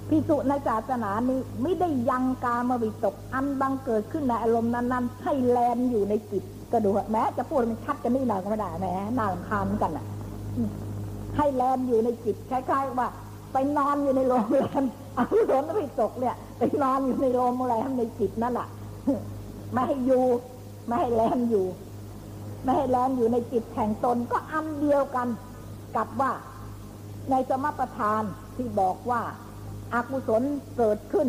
[0.10, 10.06] พิสุในศาสนานี้ไม่ได้ยังกามวิตก อันบังเกิดขึ้นในอารมณ์นั้น ๆ ให้แลนอยู่ในจิต ก็ดูแม้จะพูดมันชัดกันนี่หน่อยก็ไม่ได้แม้น่าลำคาญเหมือนกันอะ
[11.38, 13.10] ให้แลนอยู่ในจิตคล้ายๆว่า
[13.54, 14.84] ไปนอนอยู่ในโรงแรม
[15.18, 18.68] อาวุธนวิตกเนี่ย ไปนอนอยู่ในโรงแรมในจิตนั่นแหละ
[19.74, 20.26] ไม่ให้อยู่
[20.88, 21.66] ไม่ให้แลนอยู่
[22.64, 25.28] ไม่ให้แลนอยู่ในจิตแห่งตนก็อันเดียวกัน
[25.96, 26.32] กับว่า
[27.32, 28.22] ในสมประทาน
[28.56, 29.22] ที่บอกว่า
[29.94, 30.44] อากุศล
[30.78, 31.28] เกิดขึ้น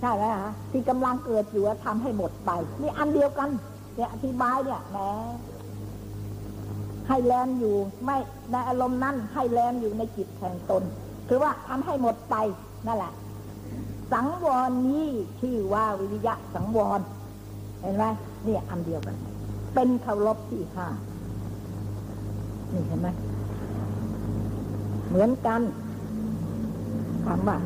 [0.00, 2.50] ใช่ไหมฮะที่กำลังเกิดอยู่ทำให้หมดไป
[2.80, 3.50] นี่อันเดียวกัน
[3.96, 4.98] เนี่ยอธิบายเนี่ยแหม
[7.08, 8.16] ให้แลนอยู่ไม่
[8.52, 10.82] ในอารมณ์นั้นให้แลนอยู่ในจิตแห่งตน
[11.28, 12.36] คือว่าทำให้หมดไป
[12.86, 13.12] นั่นแหละ
[14.12, 15.08] สังวรนี้
[15.40, 17.00] ชื่อว่าวิริยะสังวร
[17.80, 18.04] เห็นไหม
[18.44, 19.16] เนี่ยอันเดียวกัน
[19.74, 20.86] เป็นเคารพที่ห้า
[22.72, 23.08] นี่เห็นไหม
[25.08, 25.60] เหมือนกัน
[27.24, 27.56] ถามว่า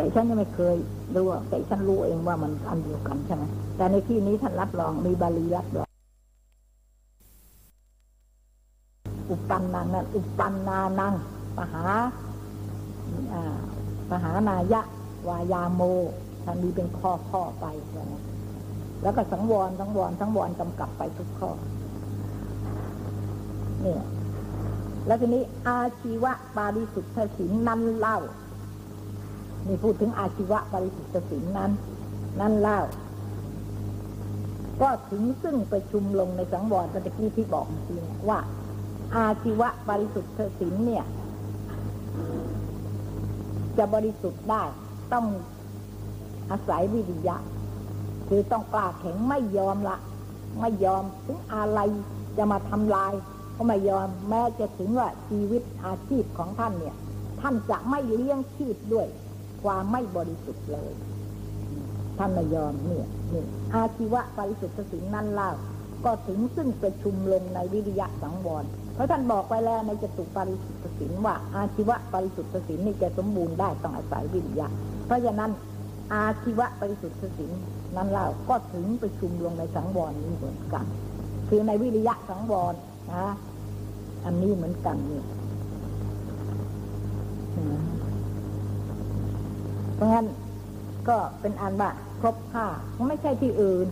[0.00, 0.76] แต่ฉันยังไม่เคย
[1.14, 3.44] รู้ว่าแต่ฉันรู้เองว่ามันอันเดียวกันใช่ไหม
[3.76, 5.88] แต่ในที่นี้ท่านรับรองมีบาลีรับรอง
[9.30, 11.14] อุปันนังนั่นอุปันนานัง
[11.56, 11.84] ปหา
[13.32, 13.58] อ่า
[14.08, 14.80] ปหานายะ
[15.28, 15.82] วายาโม
[16.44, 17.64] ท่านมีเป็นข้อข้อไป
[17.96, 18.10] นั้น
[19.02, 21.50] แล้วก็สังวรสังวรสังวรกำกับไปทุกข้อ
[23.80, 24.02] เนี่ย
[25.06, 28.18] แล้วทีนี้อาชีวะปาริสุทธศิลนั้นเล่า
[29.66, 31.70] นี่พูดถึงอาชีวะปริสุทธศิลนั้น
[32.40, 32.78] นั่นเล่า
[34.80, 38.38] ก็ถึงซึ่งประชุมลงในสังวรตะกี้ที่บอกเมื่อกี้เนี่ยว่า
[39.14, 41.04] อาชีวะบริสุทธิ์ศิลเนี่ย
[43.78, 44.62] จะบริสุทธิ์ได้
[45.12, 45.26] ต้อง
[46.50, 47.36] อาศัยวิริยะ
[48.28, 49.96] คือต้องกล้าแข็งไม่ยอมละ
[50.60, 51.80] ไม่ยอมถึงอะไร
[52.36, 53.12] จะมาทำลาย
[53.56, 56.96] ก็ไม่ยอมแม้จะถึงว่าชีวิตอาชีพของท่านเนี่ย
[57.40, 59.06] ท่านจะไม่เลี้ยงชีพด้วย
[59.62, 60.92] ความไม่บริสุทธิ์เลย
[62.18, 63.44] ท่านไม่ยอมเนี่ยนี่
[63.74, 65.50] อาชีวะบริสุทธิ์ศิลนั่นเล่า
[66.04, 74.66] ก็ถึงซึ่งประชุมลงในวิริยะสังวรเพราะท่านบอกไว้แล้วในจตุปริสุทธศิลว่า อาชีวะปริสุทธศิลนี่จะสมบูรณ์ได้ต้องอาศัยวิริยะ
[75.06, 75.50] เพราะฉะนั้น
[76.12, 77.52] อาชีวะบริสุทธิ์ศีล
[77.96, 80.84] นั้นเราก็ถึงไปชุมลงในสังวรนี้เหมือนกัน
[81.48, 82.74] คือในวิริยะสังวร
[83.12, 83.26] นะ
[84.24, 85.22] อันนี้เหมือนกันนี่
[87.56, 87.80] อืม
[90.00, 90.28] เพราะงั้น
[91.08, 92.66] ก็เป็นอันว่าครบห้า
[93.08, 93.86] ไม่ใช่ที่อื่น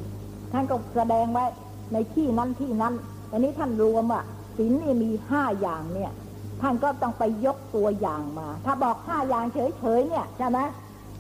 [0.53, 1.44] ท่านก็แสดงไว้
[1.92, 2.94] ในที่นั้นที่นั้น
[3.33, 4.25] อันนี้ท่านรวมอะ
[4.57, 6.12] ศีลนี่มีห้าอย่างเนี่ย
[6.62, 10.59] ท่านก็ต้องไปยกตัวอย่างมา ถ้าบอกห้าอย่างเฉยๆเนี่ยใช่ไหม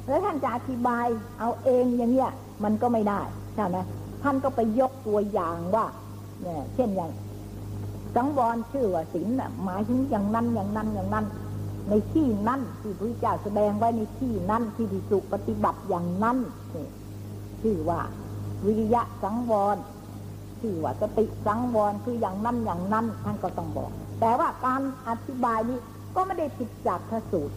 [0.08, 1.06] แล้วท่านจะอธิบาย
[1.38, 2.32] เอาเองอย่างเงี้ย
[2.64, 3.20] มันก็ไม่ได้
[3.54, 3.76] ใช่ไหม
[4.22, 5.86] ท่านก็ไปยกตัวอย่างว่า
[6.42, 7.10] เนี่ยเช่นอย่าง
[8.16, 11.26] สังวรชื่อว่าศีลน่ะหมายถึงอย่างนั้นอย่างนั้นอย่างนั้น
[11.88, 16.38] ในที่นั้นที่พระเจ้าแสดงไว้ในที่นั้นที่ที่สุปฏิบัติอย่างนั้น
[16.74, 16.86] นี่
[17.62, 18.00] ชื่อว่า
[18.64, 19.76] วิริยะสังวร
[20.60, 25.78] ชื่อว่าสติสังวรคืออย่างนั้นอย่างนั้นท่านก็ต้องบอก แต่ว่าการอธิบายนี้
[26.14, 27.56] ก็ไม่ได้ผิดจากพระสูตร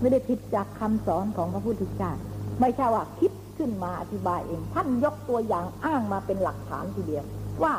[0.00, 2.12] ไม่ได้ผิดจากคำสอนของพระพุทธเจ้า
[2.60, 7.24] ไม่ใช่ว่าคิดขึ้นมาอธิบายเอง ท่านยกตัวอย่างอ้างมาเป็นหลักฐานทีเดียว
[7.62, 7.74] ว่า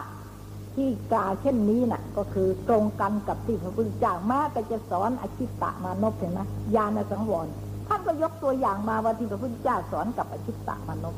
[0.76, 6.40] ที่กล่าวเช่นนี้น่ะ ก็คือตรงกันกับที่พระพุทธเจ้าแม้แต่จะสอนอชิตตมานพเห็นไหม
[6.76, 7.48] ญาณสังวร
[7.88, 11.16] ท่านก็ยกตัวอย่างมาว่าที่พระพุทธเจ้าสอนกับอชิตตมานพ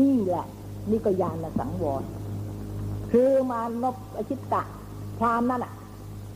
[0.00, 0.46] นี่แหละ
[0.90, 2.02] นี่ก็ญาณสังวร
[3.12, 4.62] คือมานพอชิตตะ
[5.18, 5.72] พรามนั่นอะ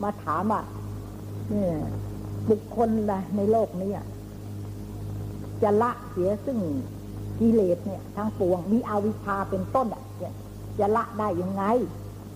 [0.02, 0.64] มาถามอะ
[1.50, 1.76] เนี่ย
[2.48, 4.06] บุคคลละในโลกนี้อะ
[5.62, 6.58] จะละเสียซึ่ง
[7.40, 10.02] กิเลสเนี่ย ทั้งปวงมีอวิชชาเป็นต้นอะ
[10.78, 11.64] จะละได้ยังไง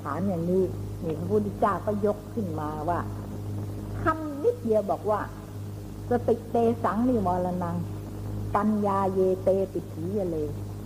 [0.03, 0.65] ถามอย่างนี้
[1.03, 3.01] นี่พระพุทธเจ้าก็ยกขึ้นมาว่า
[4.03, 5.21] คำนิดเดียวบอกว่า
[6.11, 7.77] สติเตสังนิวรนัง
[8.55, 10.37] ปัญญาเยเตปิถียเล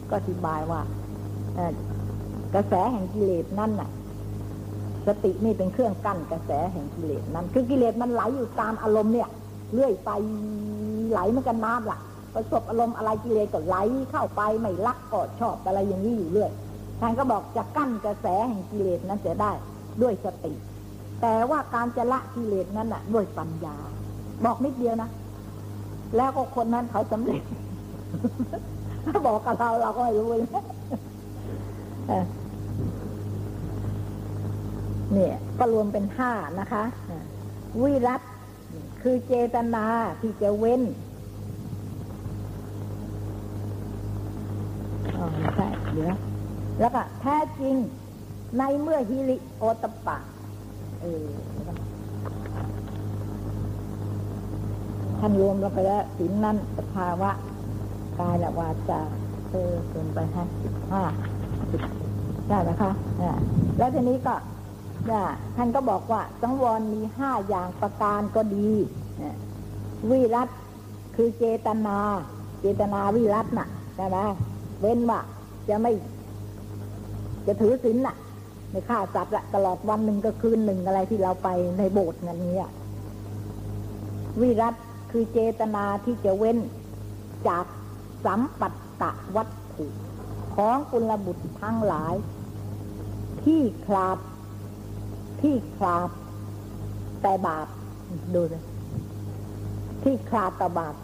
[0.09, 0.81] ก็อธิบายว่า
[2.55, 3.91] กระแสแห่งกิเลสนั่นน่ะ
[5.07, 9.29] สตินี่เป็นเครื่องกั้นกระแสแห่งกิเลสนั้น คือกิเลสมันไหลอยู่ตามอารมณ์เนี่ย
[9.75, 10.11] เรื่อยไป
[11.11, 11.99] ไหลมันกันน้ำล่ะ
[12.35, 13.77] ประสบอารมณ์อะไรกิเลสก็ไหล
[14.11, 16.51] เข้าไปไม่รักก็ชอบอะไรอย่างนี้อยู่เรื่อย
[17.01, 19.53] ท่านก็บอกจะกั้นกระแสแห่งกิเลสนั้นจะได้
[20.03, 20.53] ด้วยสติ
[21.21, 23.77] แต่ว่าการจะละกิเลสนั้นน่ะ ด้วยปัญญา
[24.45, 25.11] บอกนิดเดียวนะ
[26.17, 27.43] แล้วก็คนนั้นเขาสำเร็จ
[29.07, 30.41] ถ้าบอกกับเราเราก็ไม่รู้เลย
[32.09, 32.25] เออ
[35.13, 36.85] เนี่ยก็รวมเป็นห้านะคะ
[37.83, 38.21] วิรัต
[39.03, 39.87] คือเจตนา
[40.21, 40.83] ที่จะเว้น
[45.17, 46.17] อ๋อไม่ใช่เดี๋ยว
[46.81, 47.77] แล้วก็แท้จริง
[48.59, 50.17] ในเมื่อฮิริโอตปะ
[51.01, 51.27] เออ
[55.19, 57.31] ท่านรวมลงไปแล้วสินนั้นสภาวะ
[58.21, 59.01] กายและวาจา
[59.51, 61.03] เออเกินไปห้าสิบห้า
[61.71, 61.83] สิบ
[62.49, 62.91] ได้ไหมคะ
[63.79, 64.35] แล้วทีนี้ก็
[65.07, 65.25] เนี่ย
[65.57, 68.71] ท่านก็บอกว่า สังวรมีห้าอย่างประการก็ดี
[70.11, 70.49] วิรัต
[71.17, 71.99] คือเจตนา
[72.61, 74.19] เจตนาวิรัตน่ะใช่ไหม
[74.81, 75.21] เว้นว่า
[75.69, 75.93] จะไม่
[77.47, 78.17] จะถือศีลน่ะ
[78.71, 82.69] ไม่ฆ่าสัตว์ละตลอดวันหนึ่งก็คืนหนึ่งอะไรที่เราไปในโบสถ์นั่นเนี้ย
[84.41, 84.75] วิรัต
[85.11, 86.59] คือเจตนาที่จะเว้น
[87.49, 87.65] จาก
[88.25, 89.87] สัมปัตตะวัตถุ
[90.57, 92.15] ของกุลบุตรทั้งหลาย
[93.45, 94.19] ที่คลาด
[95.41, 96.11] ที่คลาด
[97.23, 97.67] แต่บาป
[98.35, 98.65] ดูเลย
[100.03, 100.95] ที่คลาดต่อบาป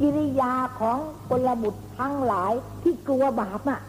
[0.00, 0.98] กิริยาของ
[1.28, 3.80] กุลบุตรทั้งหลายที่กลัวบาปน่ะ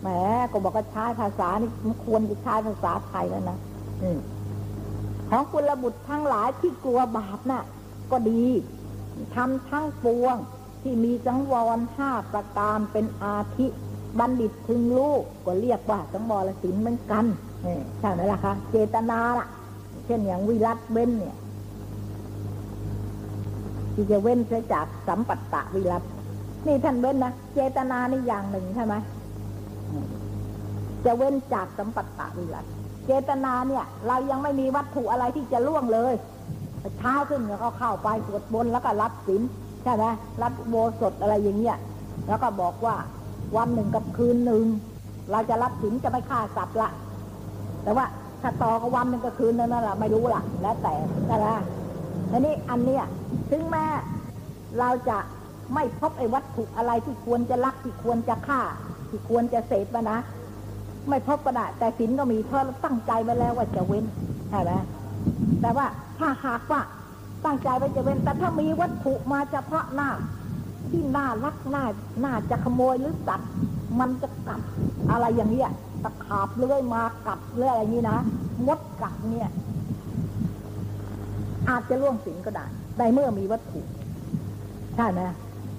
[0.00, 0.08] แหม
[0.52, 1.70] ก็บอกว่าใช้ภาษานี่
[2.04, 3.58] ควรจะใช้ภาษาไทยแล้วนะ
[4.02, 4.04] อ
[5.30, 7.64] ของกุลบุตรทั้งหลายที่กลัวบาปน่ะ
[8.10, 8.44] ก็ดี
[9.34, 10.36] ทำทั้งปวง
[10.82, 13.66] ที่มีสังวรห้าประการเป็นอาทิ
[14.18, 17.24] บัณฑิตถึงลูกก็เรียกว่าสังวรศีลเหมือนกัน
[17.66, 19.46] นี่ใช่ไหมล่ะคะเจตนาล่ะ
[20.06, 21.36] เช่นอย่างวิรัตเว้นเนี่ย
[23.94, 26.02] ที่จะเว้นเสียจากสัมปัตตะวิรัต
[26.66, 28.94] นี่ท่านเว้นนะเจตนานี่อย่างหนึ่งใช่ไหม
[31.04, 32.64] จะเว้นจากสัมปัตตะวิรัต
[33.06, 36.14] เจตนาเนี่ย เรายังไม่มีวัตถุอะไรที่จะล่วงเลย
[36.98, 39.42] เช้าขึ้นก็เข้าไปสวดบนแล้วก็รับศีล
[39.82, 40.04] ใช่ไหม
[40.42, 41.78] รับโบสถอะไรอย่างเงี้ย
[42.28, 42.96] แล้วก็บอกว่า
[43.56, 44.64] วันหนึ่งกับคืนหนึ่ง
[45.30, 46.90] เราจะรับศีลจะไม่ฆ่าสัตว์ละ
[47.82, 48.06] แต่ว่า
[48.42, 50.94] ถ้าต่อกับวันหนึ่งกับคืนนั้นน่ะไม่รู้ล่ะ แล้วแต่
[51.26, 51.46] ใช่ไหม
[52.30, 53.04] ทีนี้อันเนี้ย
[53.50, 53.84] ถึงแม้
[54.78, 55.18] เราจะ
[55.74, 58.60] ไม่พบไอ้วัตถุอะไรที่ควรจะรักที่ควรจะฆ่า
[59.10, 60.18] ที่ควรจะเสพนะ
[61.08, 64.04] ไม่พบก็ได้แต่ศีลก็มีเพราะเราตั้งใจไว้แล้วว่าจะเว้น
[64.50, 64.72] ใช่ไหม
[65.60, 65.86] แต่ว่า
[66.18, 66.80] ถ้าหากว่า
[67.44, 70.10] ตั้งใจไว้จะเว้น แต่ถ้ามีวัตถุมาเฉพาะหน้า
[70.90, 71.84] ที่น่ารักน่า
[72.24, 73.50] น่าจะขโมยหรือสัตว์
[73.98, 74.60] มันจะกัด
[75.10, 75.70] อะไรอย่างเงี้ย
[76.04, 78.16] ตะขาบเลื้อยมากัดเลื้อยอะไรนี้นะ
[78.66, 79.50] มดกัดเนี่ย
[81.68, 82.64] อาจจะล่วงศีลก็ได้
[82.98, 83.80] ในเมื่อมีวัตถุ
[84.96, 85.20] ใช่ไหม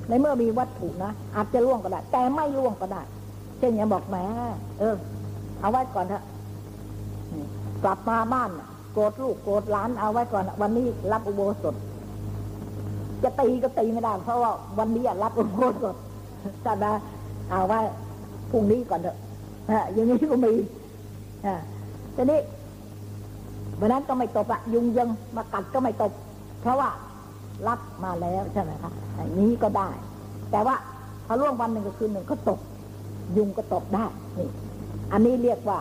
[0.10, 3.01] ในเมื่อมีวัตถุนะอาจจะล่วงก็ได้ แต่ไม่ล่วงก็ได้
[3.62, 4.17] เช่นอย่างบอกแหม
[4.80, 4.95] เออ
[5.62, 6.24] เอาไว้ก่อนเถอะ
[7.84, 8.50] กลับมาบ้าน
[8.93, 11.76] โกรธลูกโกรธหลานเอาไว้ก่อน วันนี้รับอุโบสถ
[13.24, 15.95] จะตีก็ตีไม่ได้ เพราะว่าวันนี้รับอุโบสถ
[16.65, 16.91] จะได้
[17.52, 17.80] เอาไว้
[18.52, 19.17] พรุ่งนี้ก่อนเถอะ
[19.71, 20.54] ฮะอย่างนี้ก็มี
[21.45, 21.56] อ่า
[22.15, 22.39] ทีนี้
[23.80, 26.12] วันนั้นก็ไม่ตบอะยุงยังมากัดก็ไม่ตบ
[26.62, 26.89] เพราะว่า
[27.67, 29.89] รับมาแล้วใช่ไหมคะอย่างนี้ก็ได้
[30.52, 30.76] แต่ว่า
[31.26, 32.60] พอล่วงวันหนึ่งก็คืนหนึ่งก็ตก
[33.38, 34.06] ยุงก็ตบได้
[34.38, 34.50] นี่
[35.12, 35.80] อันนี้เรียกว่า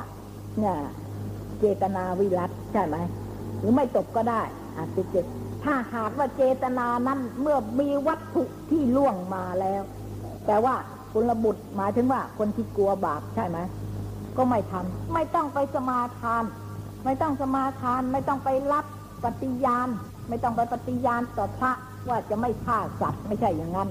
[0.58, 0.76] เนี่ย
[1.60, 2.96] เจตนาวิรัตใช่ไหม
[3.58, 4.42] หรือไม่ตกก็ได้
[4.76, 5.16] อาจจะเจ
[5.64, 9.82] ถ้าหากว่าเจตนานั้นเมื่อมีวัตถุที่ล่วงมาแล้ว
[10.46, 10.74] แต่ว่า
[11.12, 13.58] คุณระบุตรหมายถึงว่าคนที่กลัวบาปใช่ไหม
[14.36, 16.44] ก็ไม่ทำไม่ต้องไปสมาทาน
[17.04, 18.84] ไม่ต้องสมาทาน ไม่ต้องไปรับ
[19.24, 19.88] ปฏิญาณ
[20.28, 21.72] ไม่ต้องไปปฏิญาณต่อพระ
[22.08, 23.88] ว่าจะไม่ฆ่าสัตว์ไม่ใช่อย่างนั้น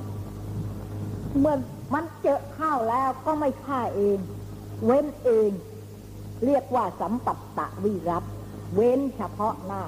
[1.40, 1.56] เมื่อ
[1.94, 4.18] มันเจอข้าวแล้วก็ไม่ฆ่าเอง
[4.86, 5.50] เว้นเอง
[6.46, 8.24] เรียกว่าสัมปัตตวิรัต
[8.76, 9.84] เว้นเฉพาะหน้า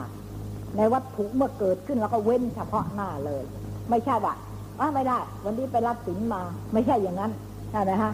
[0.78, 3.44] ในวัตถุเมื่อเกิดขึ้นแล้วก็เว้นเฉพาะหน้าเลย
[3.90, 4.34] ไม่ใช่ว่า
[4.80, 6.42] อ้าไม่ได้ วันนี้ไปรับสินมา
[6.74, 7.32] ไม่ใช่อย่างนั้น
[7.72, 8.12] ใช่ไหมฮะ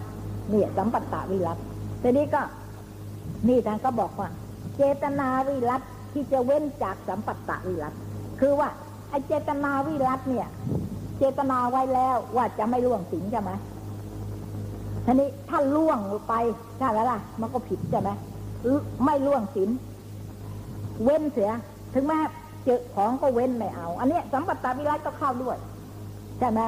[0.52, 1.58] นี่สัมปัตตวิรัต
[2.02, 2.42] ทีนี้ก็
[3.48, 4.30] นี่ท่านก็บอกว่า
[4.78, 5.82] เจตนาวิรัต
[6.14, 7.94] ที่จะเว้นจากสัมปัตตวิรัต
[8.40, 8.70] คือว่า
[9.10, 10.48] ไอเจตนาวิรัตเนี่ย
[11.18, 13.52] เจตนาไว้แล้วว่าจะไม่ล่วงสินใช่ไหม
[15.10, 16.34] ทีนี้ถ้าล่วงไป
[16.78, 18.10] ใช่ไหมล่ะ มันก็ผิดใช่ไหม
[19.06, 19.70] ไม่ล่วงสิน
[21.04, 21.52] เว้นเสีย
[21.94, 22.18] ถึงแม้
[22.66, 25.58] เจอของก็เว้นไม่เอา อันนี้สัมปัตตวิรัตก็เข้าด้วย
[26.40, 26.60] ใช่ไหม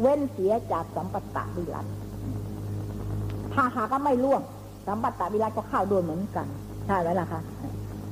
[0.00, 1.86] เว้นเสียจากสัมปัตตวิรัต
[3.52, 4.40] ถ้าหากว่าไม่ล่วง
[4.86, 6.46] สัมปัตตวิรัตก็เข้าด้วยเหมือนกัน
[6.86, 7.40] ใช่ไหมล่ะคะ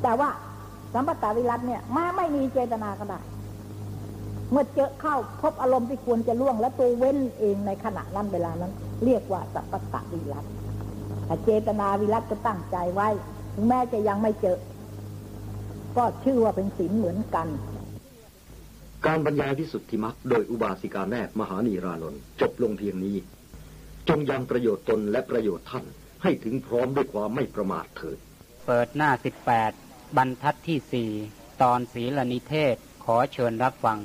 [0.03, 0.29] แต่ว่า
[0.95, 3.21] สัมปัตตวิรัตเนี่ยมาไม่มีเจตนาก็ได้
[4.51, 8.73] เมื่อเจอเข้าพบอารมณ์ที่ควรจะล่วง แล้วตัวเว้นเองในขณะนั้นเวลานั้น
[9.05, 10.45] เรียกว่าสัพพตวิรัต
[11.27, 13.09] แต่เจตนาวิรัตก็ตั้งใจไว้
[13.55, 14.59] ถึงแม้จะยังไม่เจอ
[15.97, 17.49] ก็ชื่อว่าเป็นศีลเหมือนกัน
[19.07, 23.17] การบรรยายวิสุทธิมรรคโดยอุบาสิกาแนบมหานีรานนท์จบลงเพียงนี้
[24.09, 25.85] จงยังประโยชน์ตนและประโยชน์ท่าน
[26.23, 28.19] ให้ถึงพร้อมด้วยความไม่ประมาทเถิด
[28.67, 29.73] เปิดหน้าสิบแปด
[30.17, 31.11] บรรทัดที่สี่
[31.63, 33.99] ตอนศีลนิเทศขอเชิญรับฟัง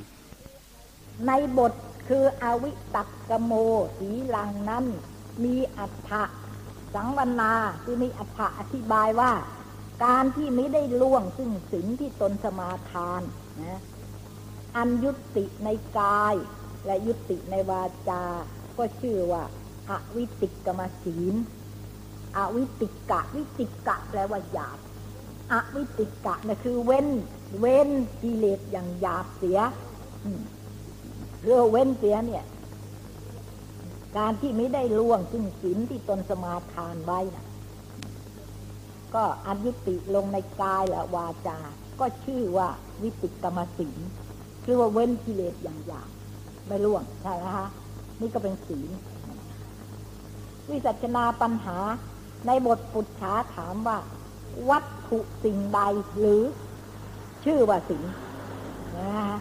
[1.28, 1.74] ในบท
[2.10, 3.52] คืออวิตักกโม
[4.00, 4.86] สีลังนั้น
[5.44, 6.24] มีอัฏฐะ
[6.94, 9.32] สังวนาที่มีอัฏฐะอธิบายว่า
[10.06, 13.22] การที่ไม่ได้ล่วงซึ่งศีลที่ตนสมาทาน
[13.62, 13.82] นะ
[14.76, 15.70] อันยุติใน
[16.00, 16.36] กาย
[16.86, 18.24] และยุติในวาจา
[18.78, 19.44] ก็ชื่อว่า
[19.90, 21.36] อวิติกกมศีล
[22.38, 24.80] อวิติกะ วิติกะแปลว่าหยาบ
[25.54, 27.08] อวิติกะนะคือเว้น
[27.60, 27.90] เว้น
[28.22, 29.60] กิเลสอย่างหยาบเสีย
[30.26, 30.30] อื
[31.42, 32.46] เรือเว้นเสียเนี่ย
[34.18, 37.46] การที่ไม่ได้ล่วงซึ่งศีลที่ตนสมาทานไว้นะ
[39.16, 41.60] ก็อันยุติลงในกายและวาจา
[42.00, 42.68] ก็ชื่อว่า
[43.04, 44.00] วิติกรรมศีล
[44.66, 46.10] คือว่าเว้นกิเลสอย่างหยาบ
[46.68, 47.68] ไม่ล่วงใช่ไหมคะ
[48.22, 48.90] นี่ก็เป็นศีล
[50.70, 51.78] วิจัชนาปัญหา
[52.48, 53.98] ในบทปุจฉาถามว่า
[54.70, 55.80] วัตถุสิ่งใด
[56.18, 56.44] หรือ
[57.44, 58.02] ชื่อว่าสิ่ง
[58.98, 59.40] นะฮะ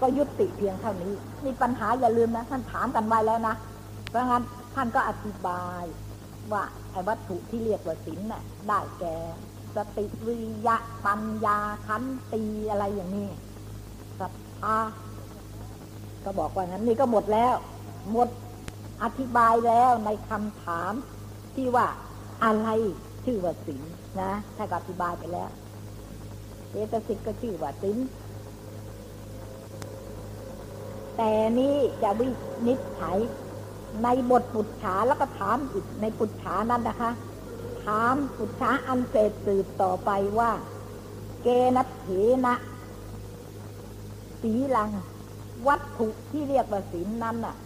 [0.00, 1.12] ก็ยุติเพียงเท่านี้
[1.44, 3.54] มีปัญหาอย่าลืมนะท่านถามกันไว้แล้วนะ
[4.08, 5.82] เพราะงั้นท่านก็อธิบาย
[6.52, 9.16] ว่าไอ้วัตถุที่เรียกว่าศีลน่ะได้แก่
[9.76, 12.02] สติวิริยะปัญญาขัน
[12.32, 13.28] ตีอะไรอย่างนี้
[14.20, 14.76] ศรัทธา
[16.24, 17.54] ก็บอกว่างั้นนี่ก็หมดแล้ว
[18.12, 18.28] หมด
[19.02, 20.92] อธิบายแล้วในคำถาม
[21.54, 21.86] ที่ว่า
[22.44, 22.68] อะไร
[23.24, 23.82] ชื่อว่าศีล
[24.20, 25.50] นะถ้าก็อธิบายไปแล้ว
[26.70, 27.96] เจตสิกก็ชื่อว่าศีล
[31.16, 32.28] แต่นี่จะวิ
[32.66, 33.18] นิจฉัย
[34.02, 37.10] ในบทปุจฉาแล้วก็ถามอีกในปุจฉานั้นนะคะ
[37.84, 40.50] ถามปุจฉาอันเศษสืบต่อไปว่า
[41.42, 42.06] เกนัตเถ
[42.46, 42.54] นะ
[44.42, 44.90] สีลัง
[45.68, 47.56] วัตถุที่เรียกว่าศีลนั้นน่ะ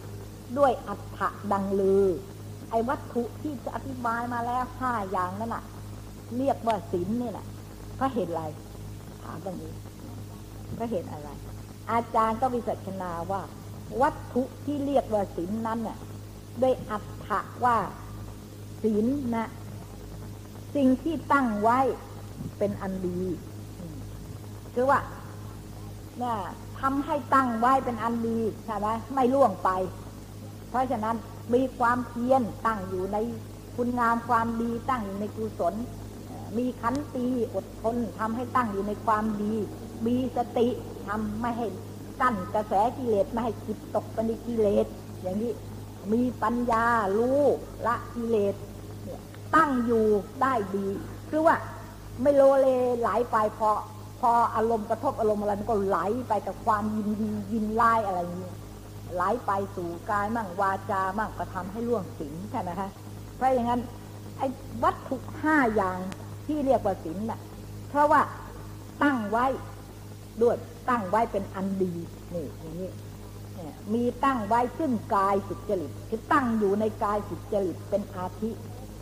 [0.57, 2.05] ด้วยอัฏฐะดังลือ
[2.69, 5.63] ไอ้วัตถุที่จะอธิบายมาแล้วห้าอย่างนั้นน่ะ
[6.37, 7.45] เรียกว่าศีลนี่แหละ
[7.99, 8.43] ก็เห็นอะไร
[9.23, 9.71] ถามตรงนี้
[10.79, 11.29] ก็เห็นอะไร
[11.91, 13.41] อาจารย์ก็วิจัชนาว่า
[14.01, 15.97] วัตถุที่เรียกว่าศีลนั้นน่ะ
[16.61, 17.77] ด้วยอัฏฐะว่า
[18.83, 19.47] ศีลนะ
[20.75, 21.79] สิ่งที่ตั้งไว้
[22.57, 23.21] เป็นอันดี
[24.73, 24.99] คือว่า
[26.19, 26.37] เนี่ย
[26.79, 29.69] ทำให้ตั้งไว้เป็นอันดีใช่ไหมไม่ล่วงไป
[30.69, 31.15] เพราะฉะนั้น
[31.53, 33.17] มีความเพียรตั้งอยู่ใน
[33.75, 35.75] คุณงามความดีตั้งอยู่ในกุศล
[36.57, 39.53] มีขันตีอดทนทำให้ตั้งอยู่ในความดี
[40.05, 40.67] มีสติ
[41.07, 41.67] ทำไม่ให้
[42.21, 44.87] กั้นกระแสกิเลสไม่ให้จิตตกไปในกิเลส
[45.21, 45.51] อย่างนี้
[46.13, 46.85] มีปัญญา
[47.17, 47.41] รู้
[47.87, 48.55] ละกิเลส
[49.03, 49.21] เนี่ย
[49.55, 50.05] ตั้งอยู่
[50.41, 50.87] ได้ดี
[51.29, 51.55] คือว่า
[52.21, 52.67] ไม่โลเล
[52.99, 53.69] ไหลไปพอ
[54.19, 55.97] พออารมณ์กระทบอารมณ์อะไรมันก็ไหล
[56.29, 58.53] ไปกับความยินดียินไล่อะไรอย่างนี้
[59.15, 62.89] ไหลไปสู่กายมั่งวาจามั่งก็ทำให้ล่วงศีลใช่ไหมคะ
[63.35, 63.81] เพราะอย่างนั้น
[64.37, 64.47] ไอ้
[64.83, 65.99] วัตถุห้าอย่าง
[66.45, 67.39] ที่เรียกว่าศีลน่ะ
[67.89, 68.21] เพราะว่า
[69.03, 69.45] ตั้งไว้
[70.41, 70.57] ด้วย
[70.89, 71.93] ตั้งไว้เป็นอันดี
[72.33, 72.89] นี่อย่างนี้
[73.93, 78.51] มีตั้งไว้ซึ่งกายสุจริตคือตั้งอยู่ในกายสุจริตเป็นอาทิ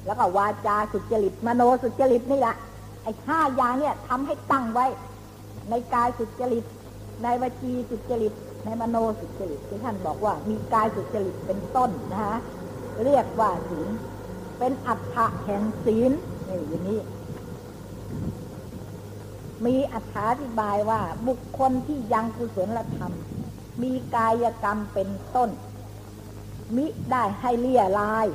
[0.06, 2.56] แล้วก็วาจาสุจริตมโนสุจริตนี่แหละ
[3.04, 4.86] ไอ้ห้าอย่างเนี่ยทำให้ตั้งไว้
[5.70, 6.66] ในกายสุจริต
[7.24, 8.34] ในวจีสุจริต
[8.66, 12.38] ในมโนสุจริตที่ท่านบอกว่ามีกายสุจริตเป็นต้นนะฮะ
[13.04, 13.90] เรียกว่าศีล
[14.60, 16.12] เป็นอัฏฐะแห่งศีล
[16.50, 17.00] นี่อย่างนี้
[19.66, 19.96] มีอ
[20.42, 23.14] ธิบายว่าบุคคลที่ยังกุศลธรรม
[23.82, 25.50] มีกายกรรมเป็นต้น
[26.76, 28.28] มิได้ให้เลี่ยลาย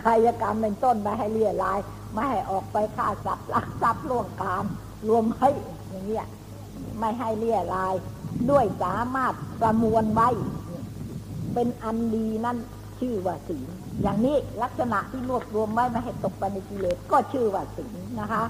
[0.00, 1.78] กายกรรมเป็นต้นไม่ให้เลี่ยลาย
[2.12, 4.64] ไม่ให้ออกไปฆ่าสัตว์ลักทรัพย์ล่วงกาม
[5.08, 5.50] รวมให้
[5.90, 6.26] อย่างเงี้ย
[6.98, 7.94] ไม่ให้เลี่ยลาย
[8.50, 10.28] ด้วยสามารถประมวลไว้
[11.54, 12.58] เป็นอันดีนั่น
[13.00, 13.68] ชื่อว่าศีล
[14.02, 18.44] อย่างนี้ลักษณะที่รวบรวมไว้ไม่ให้ตกไปในกิเลสก็ชื่อว่าศีลนะคะ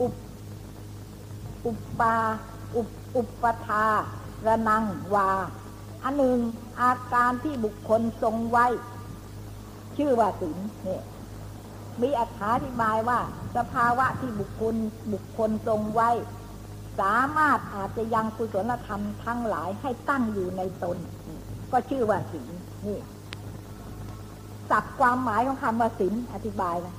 [0.00, 0.14] อุป
[1.66, 2.16] อุปปา
[2.76, 3.86] อุปอุปทา
[4.46, 5.30] ระนังวา
[6.02, 6.38] อันหนึ่ง
[6.80, 8.66] อาการที่บุคคลทรงไว้
[9.96, 11.02] ชื่อว่าศีลเนี่ย
[12.02, 12.22] มีอ
[12.64, 13.20] ธิบายว่า
[13.56, 14.74] สภาวะที่บุคคล
[15.12, 16.10] บุคคลทรงไว้
[17.00, 20.96] สามารถอาจจะยังกุศลธรรมทั้งหลายให้ตั้งอยู่ในตน
[21.72, 22.50] ก็ชื่อว่าศีล
[22.86, 22.98] นี่
[24.70, 26.96] สับความหมายของคำว่าศีลอธิบายนะ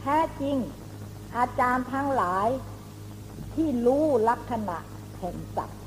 [0.00, 0.56] แท้จริง
[1.36, 2.48] อาจารย์ทั้งหลาย
[3.54, 4.78] ที่รู้ลักษณะ
[5.18, 5.80] แห่งสัตว์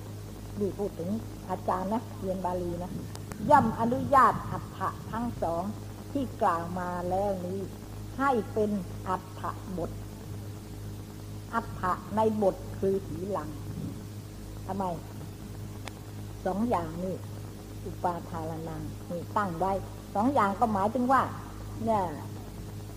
[0.60, 1.10] นี่พูดถึง
[1.50, 2.92] อาจารย์นะเรียนบาลีนะ
[3.50, 5.64] ย่อมอนุญาตอัฏฐะทั้งสอง
[6.12, 7.60] ที่กล่าวมาแล้วนี้
[8.18, 8.72] ให้เป็น
[9.08, 9.42] อัฏฐ
[9.78, 9.92] บท
[11.54, 13.50] อัฏฐะในบทคือสีหลัง
[14.68, 14.84] ทำไม
[16.46, 17.16] สองอย่างนี่
[17.86, 19.72] อุปาทานังนี่ตั้งไว้
[20.16, 21.22] สองอย่างก็หมายถึงว่า
[21.84, 22.04] เนี่ย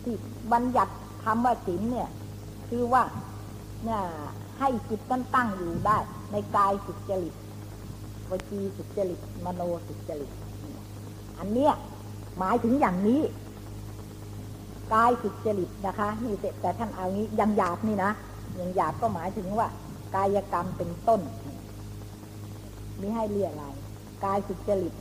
[0.02, 0.14] ที่
[0.52, 0.92] บัญญัติ
[1.24, 2.08] คำว่าศีลเนี่ย
[2.68, 3.02] คือว่า
[3.84, 4.02] เนี่ย
[4.58, 5.98] ให้จิตนั้นตั้งอยู่ได้
[6.32, 7.34] ในกายสุจริต
[8.30, 10.30] วจีสุจริตมโนสุจริต
[11.38, 11.72] อันเนี้ย
[12.38, 13.20] หมายถึงอย่างนี้
[14.94, 18.10] กายสุจริตนะคะนี่แต่ท่านเอางี้ยังหยาบนี่นะ
[18.60, 19.68] ยังหยาบก็หมายถึงว่า
[20.14, 21.20] กายกรรมเป็นต้น
[23.00, 23.64] มีให้เรียอะไร
[24.24, 24.94] กายสุจริต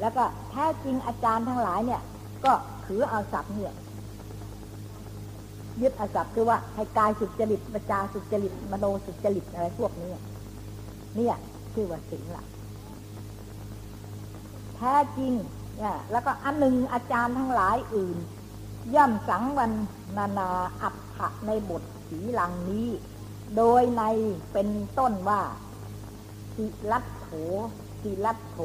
[0.00, 2.02] แล้วก็แท้จริงอาจารย์ทั้งหลายเนี่ย
[2.44, 2.52] ก็
[2.86, 3.74] ถือเอาศัพท์เนี่ย
[5.82, 10.12] ยึดอาศัพท์คือว่าให้กายสุจริตประจาสุจริตมโนสุจริตอะไรพวกนี้
[11.16, 11.36] เนี่ย
[11.74, 12.44] ชื่อว่าศีลละ
[14.76, 15.32] แท้จริง
[15.76, 18.18] เนี่ยแล้วก็อันหนึ่งอาจารย์ทั้งหลายอื่น
[18.94, 19.72] ย่อมสังวัน
[20.16, 20.50] นานา
[20.82, 22.88] อัฏฐะในบทสีลังนี้
[23.56, 24.02] โดยใน
[24.52, 25.42] เป็นต้นว่า
[26.56, 27.28] สิลัตโถ
[28.02, 28.58] สิลัตโถ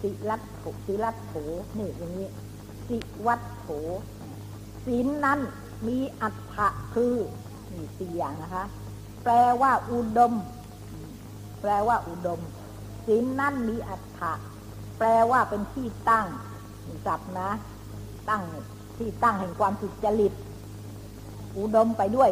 [0.00, 1.34] สิลัตโถสิลัตโถ
[1.78, 2.28] นี่อย่างนี้
[2.88, 3.66] สิวัตโถ
[4.86, 5.40] ศีลนั้น
[5.86, 7.14] มีอัฏฐะคือ
[7.72, 8.64] นี่สี่อย่างนะคะ
[9.24, 10.32] แปลว่าอุดม
[11.60, 12.40] แปลว่าอุดม
[13.06, 14.32] ศีลนั้นมีอัฏฐะ
[14.98, 16.26] แปลว่าเป็นที่ตั้ง
[17.06, 17.50] สับนะ
[18.28, 18.42] ตั้ง
[18.98, 20.32] ที่ตั้งแห่งความสุจริต
[21.58, 22.30] อุดมไปด้วย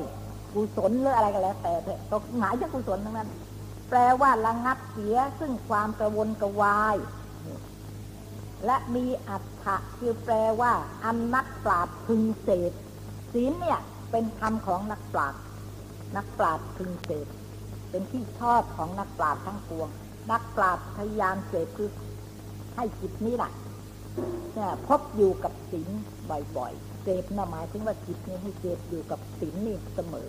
[0.52, 3.28] กุศลหรืออะไรก็แล้ว แต่เถอะหมายถึงกุศลทั้งนั้น
[3.88, 6.96] แปลว่าระงับเสียซึ่งความกระวนกระวาย
[8.66, 10.72] และมีอัฏฐะคือแปลว่า
[11.04, 12.72] อันนักปราชญ์พึงเสพ
[13.34, 15.40] ศีลเนี่ยเป็นธรรมของนักปราชญ์
[16.16, 17.26] นักปราชญ์พึงเสพ
[17.90, 19.88] เป็นที่ชอบของนักปราชญ์ทั้งปวง
[20.32, 21.90] นักปราชญ์พยายามเสพคือ
[22.74, 23.52] ให้จิตนี้แหละ
[24.54, 25.88] เนี่ยพบอยู่กับศีล
[26.56, 30.28] บ่อยๆเสพนะหมายถึงว่าจิตนี้ให้เสพอยู่กับศีลนี่เสมอ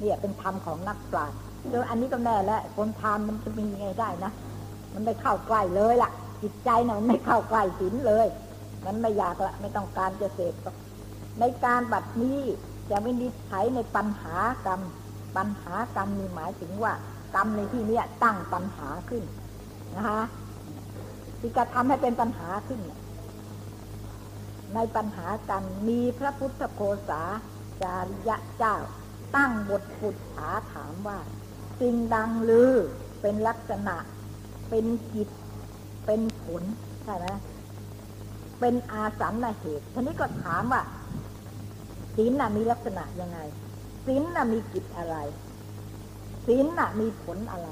[0.00, 1.38] เนี่ยเป็นธรรมของนักปราชญ์
[1.70, 4.32] โดยอันนี้ก็แน่แล้วคนทานมันจะมีไงได้นะ
[4.94, 6.10] มันไม่เข้าใกล้เลยล่ะ
[6.42, 8.26] จิตใจนะ่ะมันไม่เข้าใกล้ศีลเลย
[8.86, 10.54] มันไม่อยากละไม่ต้องการจะเสพ
[11.40, 12.40] ในการบัดนี้
[12.90, 14.80] จะวินิจฉัยในปัญหากรรม
[15.36, 16.92] ปัญหากรรมมีหมายถึงว่า
[17.34, 19.22] กรรมในที่เนี้ยตั้งปัญหาขึ้น
[19.96, 20.22] นะคะ
[21.40, 22.80] ที่กระทำให้เป็นปัญหาขึ้น
[24.74, 27.22] ในปัญหากันมีพระพุทธโคสา
[27.82, 28.76] จาริยะเจ้า
[29.36, 31.18] ตั้งบทปุถาถามว่า
[31.80, 32.72] สิ่งดังลือ
[33.20, 33.96] เป็นลักษณะ
[34.70, 35.28] เป็นกิจ
[36.06, 36.62] เป็นผล
[37.04, 37.26] ใช่ไหม
[38.60, 40.82] เป็นอาสันนเหตุทีนี้ก็ถามว่า
[42.16, 43.38] ศีลน่ะมีลักษณะยังไง
[44.06, 45.16] ศีลน่ะมีกิจอะไร
[46.46, 47.68] ศีลน่ะมีผลอะไร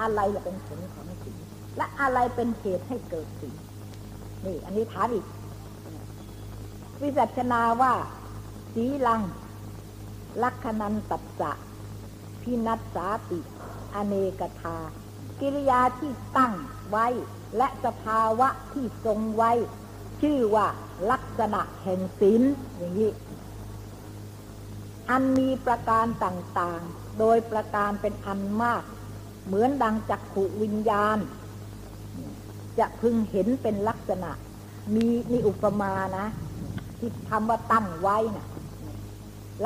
[0.00, 1.38] อะไรละเป็นผลของศีล
[1.76, 3.56] และอะไรเป็นเหตุให้เกิดศีล
[4.44, 5.26] นี่ อันนี้ถามอีก
[7.02, 7.92] วิจัชนาว่า
[8.72, 9.22] สีลัง
[10.42, 11.52] ลักขณันตัสสะ
[12.42, 13.40] พินัสสาติ
[13.94, 14.76] อเนกทา
[15.40, 16.52] กิริยาที่ตั้ง
[16.90, 17.06] ไว้
[17.56, 19.52] และสภาวะที่ทรงไว้
[20.20, 20.66] ชื่อว่า
[21.10, 22.42] ลักษณะแห่งศีล
[22.76, 23.10] อย่างนี้
[25.10, 28.82] อันมีประการต่างๆ โดยประการเป็นอันมาก
[29.46, 31.18] เหมือนดังจักขุวิญญาณ
[32.78, 34.30] จะพึงเห็นเป็นลักษณะ
[34.94, 36.26] มีนี่อุปมานะ
[36.98, 38.46] ที่คำว่าตั้งไว้นะ่ะ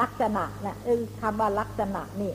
[0.00, 2.32] ลักษณะนะเออคำว่าลักษณะนี่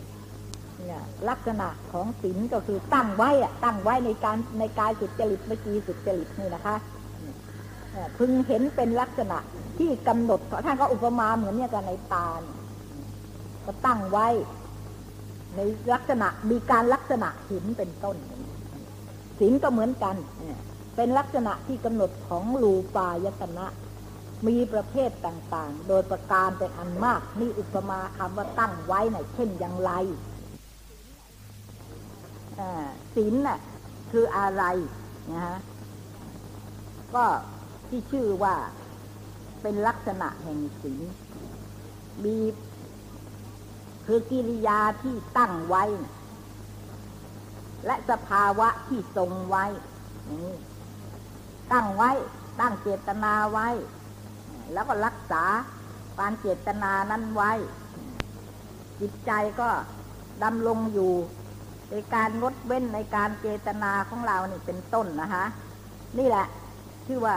[0.85, 6.75] เนี่ยลักษณะของศีลก็คือตั้งไว้อะตั้งไว้ในการในกายสุจริตเมื่อกี้สุจริตนี่นะคะ
[8.17, 9.37] พึงเห็นเป็นลักษณะ
[9.77, 12.55] ที่กำหนดท่านก็อุปมาเหมือนเนี่ยกันในตาเนี่ย
[13.67, 14.27] ก็ตั้งไว้
[15.55, 15.59] ใน
[15.93, 18.17] ลักษณะมีการลักษณะห็นเป็นต้น
[19.39, 20.15] ศีลก็เหมือนกัน
[20.95, 23.65] เป็นลักษณะที่กำหนดของรูปายตนะ
[24.47, 29.91] มีประเภทต่างๆ โดยประการเป็นอันมากนี่อุปมาคำว่าตั้งไว้น่ะเช่นอย่างไร
[33.15, 33.59] ศีลน่ะ
[34.11, 34.63] คืออะไร
[35.33, 35.59] นะฮะ
[37.15, 37.25] ก็
[37.87, 38.55] ที่ชื่อว่า
[39.61, 41.01] เป็นลักษณะแห่งศีล
[42.23, 42.37] มี
[44.07, 45.83] คือกิริยาที่ตั้งไว้
[47.85, 49.65] และสภาวะที่ทรงไว้
[51.71, 52.11] ตั้งไว้
[52.59, 53.67] ตั้งเจตนาไว้
[54.73, 55.43] แล้วก็รักษา
[56.19, 57.51] การเจตนานั้นไว้
[59.01, 59.69] จิตใจก็
[60.43, 61.13] ดำรงอยู่
[61.91, 65.45] ในการงดเว้นในการเจตนาของเรานี่เป็นต้นนะคะ
[66.17, 66.45] นี่แหละ
[67.05, 67.35] ชื่อว่า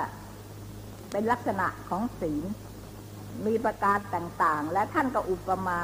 [1.11, 2.45] เป็นลักษณะของศีล
[3.47, 5.79] มีประการต่างๆ และท่านก็อุปมา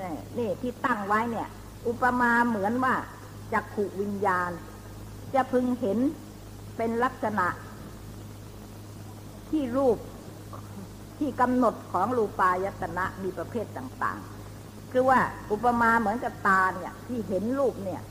[0.00, 1.48] นี่ยนี่ที่ตั้งไว้เนี่ย
[1.86, 2.94] อุปมาเหมือนว่า
[3.52, 4.50] จักขุวิญญาณ
[5.34, 5.98] จะพึงเห็น
[6.76, 7.46] เป็นลักษณะ
[9.50, 9.98] ที่รูป
[11.18, 15.20] ที่กำหนดของรูปายตนะมีประเภทต่างๆ คือว่า
[15.50, 18.02] อุปมาเหมือนกับตาเนี่ย ที่เห็นรูปเนี่ย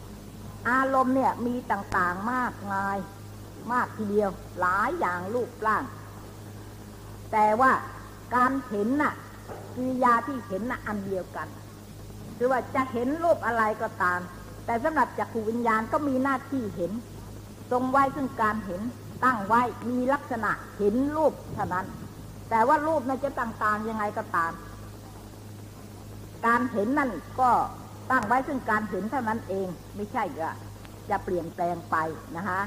[0.69, 2.97] อารมณ์เนี่ยมีต่างๆมากมาย
[3.71, 4.29] มากทีเดียว
[4.59, 5.83] หลายอย่างรูปร่าง
[7.31, 7.71] แต่ว่า
[8.35, 9.13] การเห็นน่ะ
[9.75, 11.47] กิริยาที่เห็นน่ะอันเดียวกัน
[12.37, 14.19] คือว่าจะเห็นรูปอะไรก็ตาม
[14.65, 16.91] แต่สำหรับจักรวิญญาณก็มีหน้าที่เห็น
[17.71, 18.81] ทรงไว้ซึ่งการเห็น
[19.23, 21.85] ตั้งไว้มีลักษณะเห็นรูปเท่านั้น
[22.49, 24.51] แต่ว่ารูปนั้นจะต่างๆยังไงก็ตาม
[26.47, 27.11] การเห็นนั่น
[27.41, 27.51] ก็
[28.11, 30.49] ตั้งไว้ซึ่งการเห็นเท่านั้นเอง ไม่ใช่จะ
[31.09, 31.95] จะเปลี่ยนแปลงไป
[32.37, 32.59] นะคะ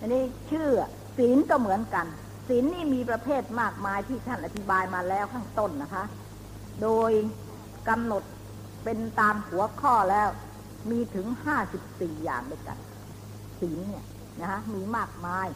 [0.00, 0.68] อันนี้ชื่อ
[1.18, 2.06] ศีลก็เหมือนกัน
[2.48, 6.04] ศีลนี่มีประเภทมากมายที่ท่านอธิบายมาแล้วข้างต้นนะคะ
[6.82, 7.12] โดย
[7.88, 8.22] กำหนด
[8.86, 10.28] เป็นตามหัวข้อแล้ว
[10.90, 12.78] มีถึงห้าสิบสี่อย่างด้วยกัน
[13.60, 14.06] ศีลเนี่ย
[14.40, 15.48] นะคะมีมากมาย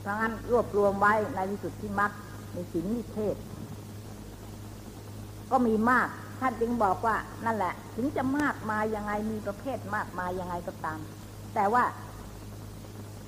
[0.00, 2.12] เพราะงั้นรวบรวมไว้ในวิสุทธิมรรค
[2.52, 3.36] ในศีลนิเทศ
[5.50, 6.08] ก็มีมาก
[6.40, 10.98] ท่านจึงบอกว่า นั่นแหละ ถึงจะมากมายยังไงมีประเภทมากมายยังไงก็ตาม
[11.54, 11.84] แต่ว่า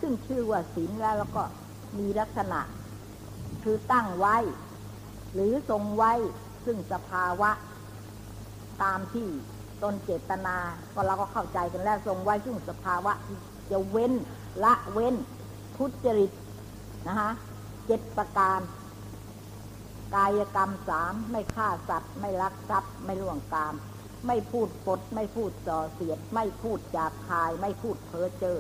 [0.01, 1.43] ซึ่งชื่อว่าศีลแล้วแล้วก็
[1.99, 2.61] มีลักษณะ
[3.63, 4.37] คือตั้งไว้
[5.35, 6.13] หรือทรงไว้
[6.65, 7.51] ซึ่งสภาวะ
[8.83, 9.29] ตามที่
[9.83, 10.57] ตนเจตนา
[10.95, 13.39] ก็เราก็เข้าใจกันแล้วทรงไว้ซึ่งสภาวะที่
[13.71, 14.13] จะเว้น
[14.65, 15.15] ละเว้น
[15.77, 16.31] ทุจริต
[17.09, 17.31] นะคะ
[17.87, 18.61] เจ็ดประการ
[20.15, 23.75] กายกรรมสามไม่ฆ่าสัตว์ ไม่ลักทรัพย์ ไม่ล่วงกาม
[24.27, 28.59] ไม่พูดปด ไม่พูดส่อเสียด ไม่พูดจากคาย ไม่พูดเพ้อเจ้อ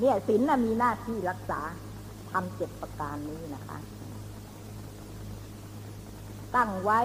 [0.00, 1.60] เนี่ยศีลน่ะมีหน้าที่รักษา
[2.30, 3.78] ทำเจ็ดประการนี้นะคะ
[6.54, 7.00] ตั้งไว้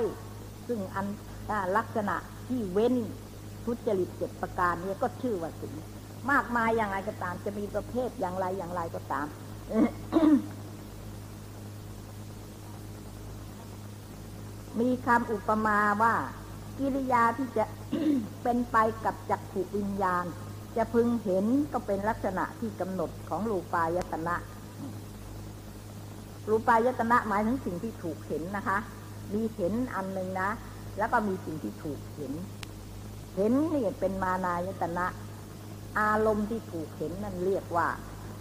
[0.68, 1.08] ซึ่งอัน
[1.78, 2.16] ลักษณะ
[2.50, 2.95] ที่เว้น
[3.66, 5.76] ทุจริตเจ็ดประการนี้ก็ชื่อว่าศีล
[6.32, 9.28] มากมายอย่างไรก็ตาม จะมีประเภทอย่างไรอย่างไรก็ตาม
[14.80, 16.14] มีคำอุปมาว่า
[16.78, 17.66] กิริยาที่จะ
[18.43, 20.26] เป็นไปกับจักขุวิญญาณ
[20.78, 24.36] จะพึงเห็นก็เป็นลักษณะที่กำหนดของรูปายตนะ
[26.50, 28.78] รูปายตนะหมายถึงสิ่งที่ถูกเห็นนะคะ
[29.34, 30.50] มีเห็นอันหนึ่งนะ
[31.00, 32.34] แล้วก็มีสิ่งที่ถูกเห็น
[33.36, 35.08] เห็นนี่เป็นมานายตนะ
[36.00, 37.88] อารมณ์ที่ถูกเห็นนั่นเรียกว่า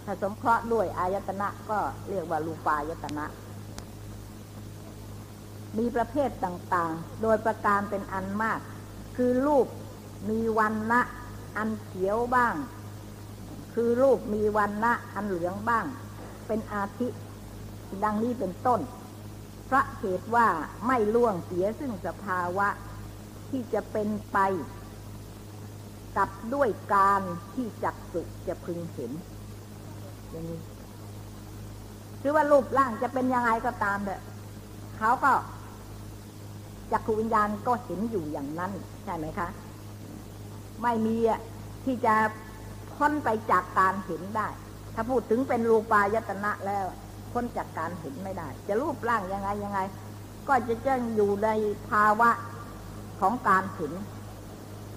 [0.05, 1.79] ถ้าสมเคราะห์ด้วยอายตนะก็
[2.09, 3.25] เรียกว่ารูปายตนะ
[5.77, 8.59] มีประเภทต่างๆ โดยประการเป็นอันมาก
[9.15, 9.67] คือรูป
[10.29, 11.01] มีวันนะ
[11.57, 12.55] อันเขียวบ้าง
[13.73, 15.85] คือรูปมีวันนะอันเหลืองบ้าง
[16.47, 17.07] เป็นอาทิ
[18.03, 18.79] ดังนี้เป็นต้น
[19.69, 20.47] พราะเหตุว่า
[20.87, 22.67] ไม่ล่วงเสียซึ่งสภาวะ
[23.49, 24.37] ที่จะเป็นไป
[26.17, 27.21] กับด้วยการ
[27.55, 29.11] ที่จักสุจะพึงเห็น
[30.31, 30.59] อย่างนี้
[32.21, 34.21] คือว่ารูปร่างจะเป็นยังไงก็ตามเถอะ
[34.97, 35.31] เขาก็
[36.91, 38.71] จักขวิญญาณก็เห็นอยู่อย่างนั้น
[39.03, 39.47] ใช่ไหมคะ
[40.83, 41.15] ไม่มี
[41.85, 42.15] ที่จะ
[42.93, 44.47] พ้นไปจากการเห็นได้
[44.95, 46.85] ถ้าพูดถึงเป็นรูปายตนะแล้ว
[47.31, 49.79] พ้นจากการเห็นไม่ได้ จะรูปร่างยังไงยังไง
[50.47, 51.49] ก็จะเจ้งอยู่ใน
[51.89, 52.29] ภาวะ
[53.19, 53.93] ของการเห็น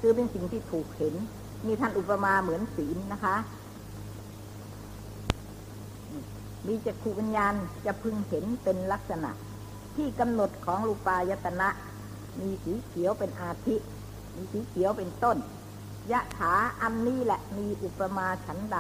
[0.01, 1.15] คือเป็นสิ่งที่ถูกเห็น
[1.67, 3.37] มีท่านอุปมาเหมือนศีลนะคะ
[6.67, 7.55] มีจักขูวิญญาณ
[7.87, 9.31] จะพึงเห็นเป็นลักษณะ
[9.97, 11.69] ที่กำหนดของรูปายตนะ
[12.41, 13.77] มีสีเขียวเป็นอาทิ
[14.37, 15.37] มีสีเขียวเป็นต้น
[16.11, 16.53] ยะถา
[16.83, 18.79] อันนี้แหละมีอุปมาฉันใด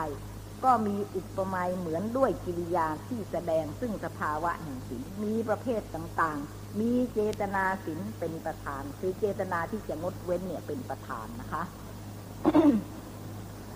[0.64, 11.62] ก็มีอุปมาเหมือนด้วยกิริยาที่แสดงซึ่งสภาวะแห่งศีลมีประเภทต่างๆ มีเจตนาศีลเป็นประธาน คือเจตนาที่จะงดเว้นเนี่ยเป็นประธานนะคะ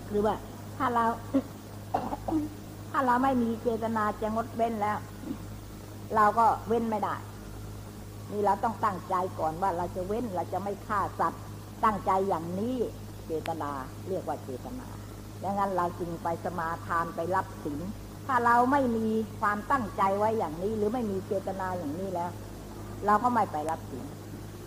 [0.09, 0.35] หรือว่า
[0.77, 1.05] ถ้าเรา
[2.91, 4.97] ถ้าเราไม่มีเจตนาจะงดเว้นแล้ว
[6.15, 7.15] เราก็เว้นไม่ได้
[8.31, 11.43] นี่เราต้องตั้งใจก่อนว่าเราจะเว้นเราจะไม่ฆ่าสัตว์
[11.83, 12.77] ตั้งใจอย่างนี้
[13.27, 13.71] เจตนา
[14.07, 14.87] เรียกว่าเจตนา
[15.43, 17.81] ดังนั้นเราจึงไปสมาทานไปรับศีล
[18.27, 19.07] ถ้าเราไม่มี
[19.41, 22.31] ความตั้งใจไว้อย่างนี้ หรือไม่มีเจตนาอย่างนี้แล้ว
[23.05, 24.05] เราก็ไม่ไปรับศีล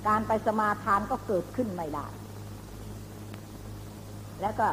[0.06, 2.06] การไปสมาทานก็เกิดขึ้นไม่ได้
[4.40, 4.68] แล้วก็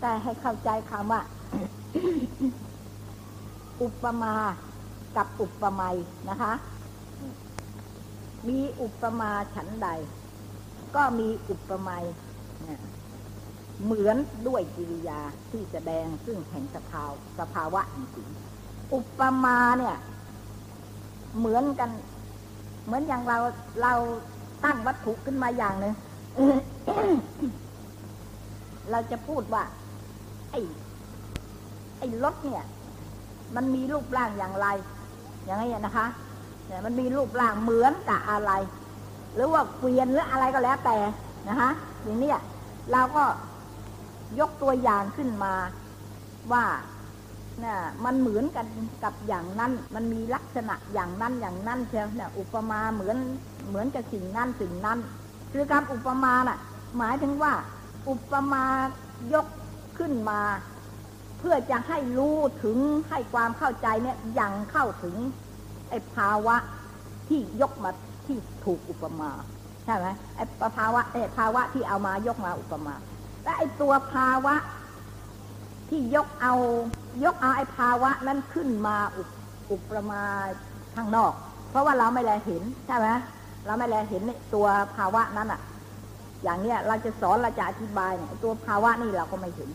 [0.00, 1.22] แต่ให้เข้าใจคำว่า
[3.82, 4.34] อุปมา
[5.16, 5.96] กับอุปไมย
[6.30, 6.52] นะคะ
[8.48, 9.88] มีอุปมาฉันใด
[10.96, 12.27] ก็มีอุปไมยเนี่ย
[13.84, 14.16] เหมือน
[14.48, 15.20] ด้วยกิริยา
[15.50, 18.28] ที่แสดงซึ่งแห่งสภาวสภาวะจริง
[18.94, 19.96] อุปมาเนี่ย
[21.38, 21.90] เหมือนกัน
[22.84, 23.38] เหมือนอย่างเรา
[23.82, 23.92] เรา
[24.64, 25.94] ตั้งวัตถุขึ้นมาอย่างหนึ่ง
[28.90, 29.62] เราจะพูดว่า
[30.50, 30.60] ไอ้
[31.98, 32.64] ไอ้รถเนี่ย
[33.56, 34.66] มันมีรูปร่างอย่างไร
[35.44, 36.06] อย่างนี้นะคะ
[36.66, 38.52] เนี่ยมันมีรูปร่างเหมือนกับอะไร
[39.34, 40.98] หรือว่าเกวียนหรืออะไรก็แล้วแต่
[41.48, 41.70] นะคะ
[42.04, 42.30] อย่างนี้
[42.92, 43.24] เราก็
[44.38, 45.54] ยกตัวอย่างขึ้นมา
[46.52, 46.64] ว่า
[47.64, 48.66] นี่ยมันเหมือนกัน
[49.04, 53.16] กับอย่างนั้น มันมีลักษณะอย่างนั้นอย่างนั้นเชียวนี่ยอุปมาเหมือน
[53.68, 54.98] เหมือนกับสิ่งนั้นสิ่งนั้น
[55.52, 56.58] คือการอุปมาน่ะ
[56.98, 57.52] หมายถึงว่า
[58.08, 58.64] อุปมา
[59.34, 59.46] ยก
[59.98, 60.40] ขึ้นมา
[61.38, 65.16] เพื่อจะให้รู้ถึงให้ความเข้าใจเนี่ยยังเข้าถึง
[65.88, 66.56] ไอ้ภาวะ
[67.28, 67.90] ที่ยกมา
[68.26, 69.30] ที่ถูกอุปมา
[69.84, 70.06] ใช่ไหม
[70.36, 70.44] ไอ้
[70.76, 72.94] ภาวะไอ้ภาวะที่เอามายกมาอุปมา
[73.48, 74.54] และไอ้ตัวภาวะ
[75.88, 76.54] ที่ยกเอา
[77.24, 79.28] ยกเอาไอ้ภาวะนั้นขึ้นมาอุป
[79.70, 80.22] อุปมา
[80.94, 81.32] ข้างนอก
[81.70, 83.08] เพราะว่าเราไม่แลเห็นใช่ไหม
[83.66, 84.22] เราไม่แลเห็น
[84.54, 85.60] ตัวภาวะนั้นอะ
[86.42, 89.70] อย่างเนี้ยเราจะสอนเราจะอธิบายเนี่ยตัวภาวะนี่เราก็ไม่เห็น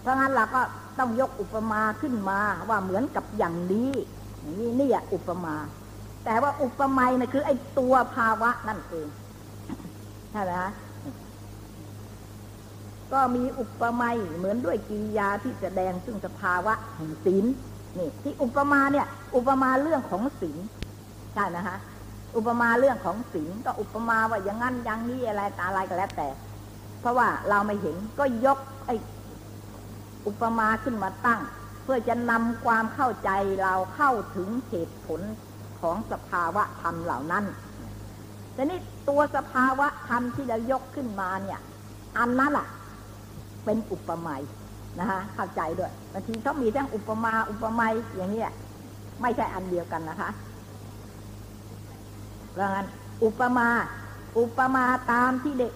[0.00, 0.60] เพราะงั้นเราก็
[0.98, 3.92] ต้องยกอุปมาขึ้นมาว่าเหมือนกับอย่างนี้
[4.58, 5.54] นี้นี่อะอุปมา
[6.24, 9.08] แต่ว่าอุปไมยนะคือไอ้ตัวภาวะนั่นเอง
[10.32, 10.72] ใช่ไหมฮะ
[13.12, 17.44] ก็มีอุปมยเหมือนด้วยกิริยาที่แสดงซึ่งสภาวะแห่งศีล
[17.98, 19.06] นี่ ที่อุปมาเนี่ย
[19.36, 20.58] อุปมาเรื่องของศีล
[21.34, 21.78] ใช่ไหมฮะ
[22.36, 26.28] อุปมาเรื่องของศีลก็อุปมาว่าอย่างนั้นอย่างนี้อะไรตาอะไรก็แล้วแต่
[27.00, 28.94] เพราะว่าเราไม่เห็นก็ยกไอ้
[30.26, 31.40] อุปมาขึ้นมาตั้ง
[31.82, 33.30] เพื่อจะนำความเข้าใจ
[33.62, 35.20] เราเข้าถึงเหตุผล
[35.80, 37.44] ของสภาวะธรรมเหล่านั้น
[38.54, 41.60] แต่นี่ตัวสภาวะธรรมที่เรายกขึ้นมาเนี่ย
[42.18, 42.66] อันนั้นล่ะ
[43.64, 44.36] เป็นอุปมา
[44.98, 48.44] นะคะเข้าใจด้วยบางทีเขามีทั้งอุปมาอุปไมยอย่างนี้
[49.20, 50.30] ไม่ใช่อันเดียวกันนะคะ
[52.52, 52.86] เพราะงั้น
[53.24, 53.68] อุปมา
[54.38, 55.72] อุปมาตามที่เด็ก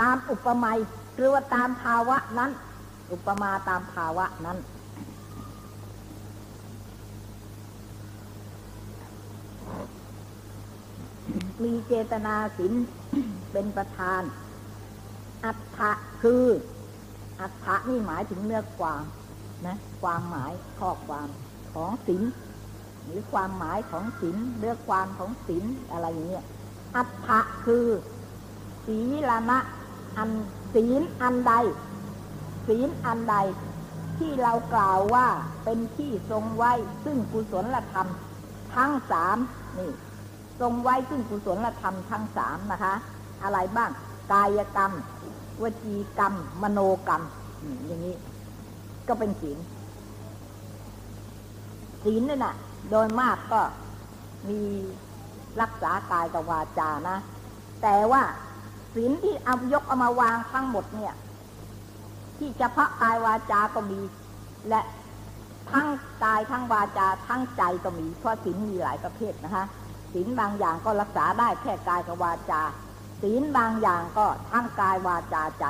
[0.00, 0.78] ตามอุปไมย
[1.16, 2.50] หรือว่าตามภาวะนั้น
[3.12, 4.58] อุปมาตามภาวะนั้น
[11.62, 12.72] มีเจตนาสิน
[13.52, 14.22] เป็นประธาน
[15.44, 15.90] อัฏฐะ
[16.22, 16.44] คือ
[17.40, 19.02] อัฏฐะนี่หมายถึงเนื้อความ
[19.66, 21.28] นะความหมายข้อความ
[21.72, 22.22] ของสิน
[23.04, 26.46] หรือความหมายของสินเนื้อความของสินอะไรอย่างเงี้ย
[26.96, 27.86] อัฏฐะคือ
[28.86, 28.98] ศี
[29.30, 29.58] ลนะ
[30.16, 30.30] อัน
[30.74, 31.52] ศีลอันใด
[32.66, 33.36] ศีลอันใด
[34.18, 35.26] ที่เรากล่าวว่า
[35.64, 36.72] เป็นที่ทรงไว้
[37.04, 38.08] ซึ่งกุศลธรรม
[38.74, 39.36] ทั้งสาม
[39.78, 39.90] นี่
[40.60, 42.94] ทรงไว้ซึ่งกุศลธรรมทั้งสามนะคะ
[43.42, 43.90] อะไรบ้าง
[44.32, 44.92] กายกรรม
[45.62, 47.22] วจีกรรม มโนกรรม
[47.86, 48.16] อย่างนี้
[49.08, 49.58] ก็เป็นศีล
[52.04, 52.54] ศีลนี่นะ
[52.90, 53.60] โดยมากก็
[54.48, 54.60] มี
[55.60, 57.18] รักษากายกับวาจานะ
[57.82, 58.22] แต่ว่า
[58.94, 61.14] ศีลที่เอายกเอามาวางทั้งหมดเนี่ย
[62.38, 64.00] ที่เฉพาะกายวาจาก็มี
[64.68, 64.80] และ
[65.72, 65.88] ทั้ง
[66.24, 69.64] กายทั้งวาจาทั้งใจก็มีเพราะศีลมีหลายประเภทนะคะ
[70.12, 72.62] ศีลบางอย่างก็รักษาได้แค่กายกับวาจา
[73.20, 75.66] ศีลบางอย่างก็ทั้งกายวาจาใจ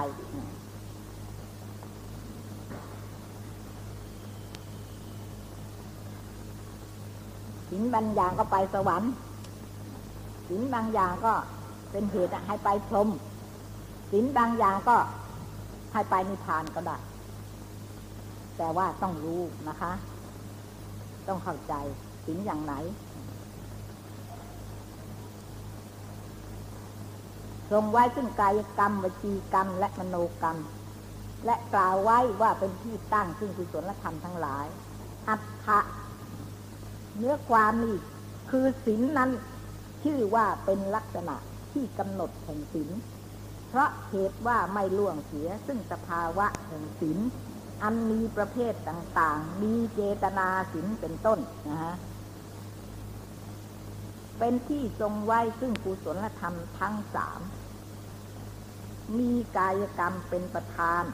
[7.68, 9.12] ศีลบางอย่างก็ไปสวรรค์
[10.49, 11.32] ศีลบางอย่างก็
[11.90, 13.09] เป็นเหตุให้ไปพรม
[14.11, 14.97] ศีลบางอย่างก็
[15.92, 16.97] ให้ไปนิพพานก็ได้
[18.57, 19.92] แต่ว่าต้องรู้นะคะ
[21.28, 21.74] ต้องเข้าใจ
[22.24, 22.74] ศีลอย่างไหน
[27.70, 30.58] ทรงไว้ซึ่งกายกรรมวจีกรรม และมโนกรรม
[31.46, 34.66] และกล่าวไว้ว่าเป็นที่ตั้งซึ่งกุศลธรรมทั้งหลาย
[35.28, 35.80] อัตถะ
[37.16, 37.96] เนื้อความนี่
[38.50, 39.30] คือศีลนนั้น
[40.02, 41.36] ชื่อว่าเป็นลักษณะ
[41.72, 42.90] ที่กำหนดแห่งศีล
[43.68, 47.18] เพราะเหตุว่าไม่ล่วงเสียซึ่งสภาวะแห่งศีล
[47.82, 51.38] อันมีประเภทต่างๆ มีเจตนาศีลเป็นต้น
[51.68, 51.96] นะฮะ
[54.39, 57.41] เป็นที่ทรงไว้ซึ่งกุศลธรรมทั้งสาม
[59.18, 61.05] มีกายกรรมเป็นประธาน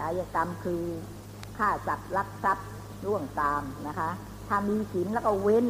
[0.00, 0.82] กายกรรมคือ
[1.56, 2.68] ฆ่าสัตว์ลักทรัพย์
[3.06, 4.10] ร่วงตามนะคะ
[4.48, 5.66] ถ้ามีศีลแล้วก็เว้น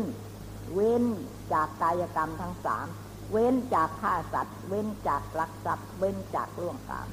[0.74, 1.05] เว้น
[1.53, 2.87] จากกายกรรมทั้งสาม
[3.33, 7.07] เว้นจากฆ่าสัตว์ เว้นจากลักทรัพย์ เว้นจากร่วงตาม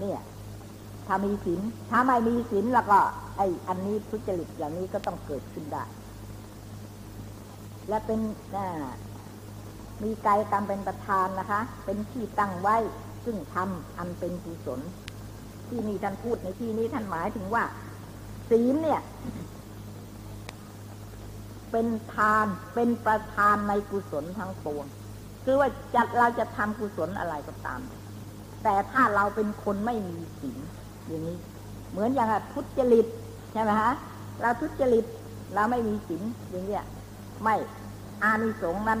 [0.00, 0.20] เนี่ย
[1.06, 1.60] ถ้ามีศีล
[1.90, 2.98] ถ้าไม่มีศีลแล้วก็
[3.36, 5.84] ไออันนี้ทุจริตอย่างนี้ก็ต้องเกิดขึ้นได้
[7.88, 8.20] และเป็น
[10.02, 12.76] มีกายกรรมเป็นประธานนะคะ เป็นที่ตั้งไว้
[13.24, 14.80] ซึ่งทำอันเป็นกุศล
[15.68, 17.64] ที่นี่ท่านพูดในที่นี้ท่านหมายถึงว่า
[18.50, 19.00] ศีลเนี่ย
[21.70, 24.86] เป็นทานเป็นประธานในกุศลทั้งปวง
[25.44, 27.80] คือว่าจะเราจะทำกุศลอะไรก็ตาม
[28.62, 30.58] แต่ถ้าเราเป็นคนไม่มีศีล
[31.06, 31.36] อย่างนี้
[31.90, 33.06] เหมือนอย่างทุจริต
[33.52, 33.92] ใช่ไหมฮะ
[34.40, 35.04] เราทุจริต
[35.54, 36.84] เราไม่มีศีลอย่างเนี้ย
[37.42, 37.56] ไม่
[38.22, 39.00] อานิสงส์นั้น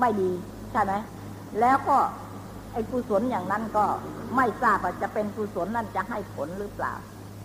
[0.00, 0.30] ไม่ดี
[0.72, 0.92] ใช่ไหม
[1.60, 1.96] แล้วก็
[2.72, 3.84] ไอ้กุศลอย่างนั้นก็
[4.36, 6.92] ไม่ทราบว่าจะเป็นกุศลนั้นจะให้ผลหรือเปล่า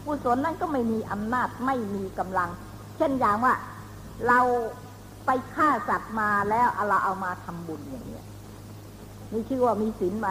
[0.06, 2.50] กุศลนั้นก็ไม่มีอำนาจไม่มีกำลัง
[2.98, 3.54] เช่นอย่างว่า
[4.28, 4.40] เรา
[5.26, 8.26] ไปฆ่าสัตว์มาแล้วเราเอามาทำบุญอย่างเนี้ย
[9.32, 10.30] นี่ชื่อว่ามีศีลไหม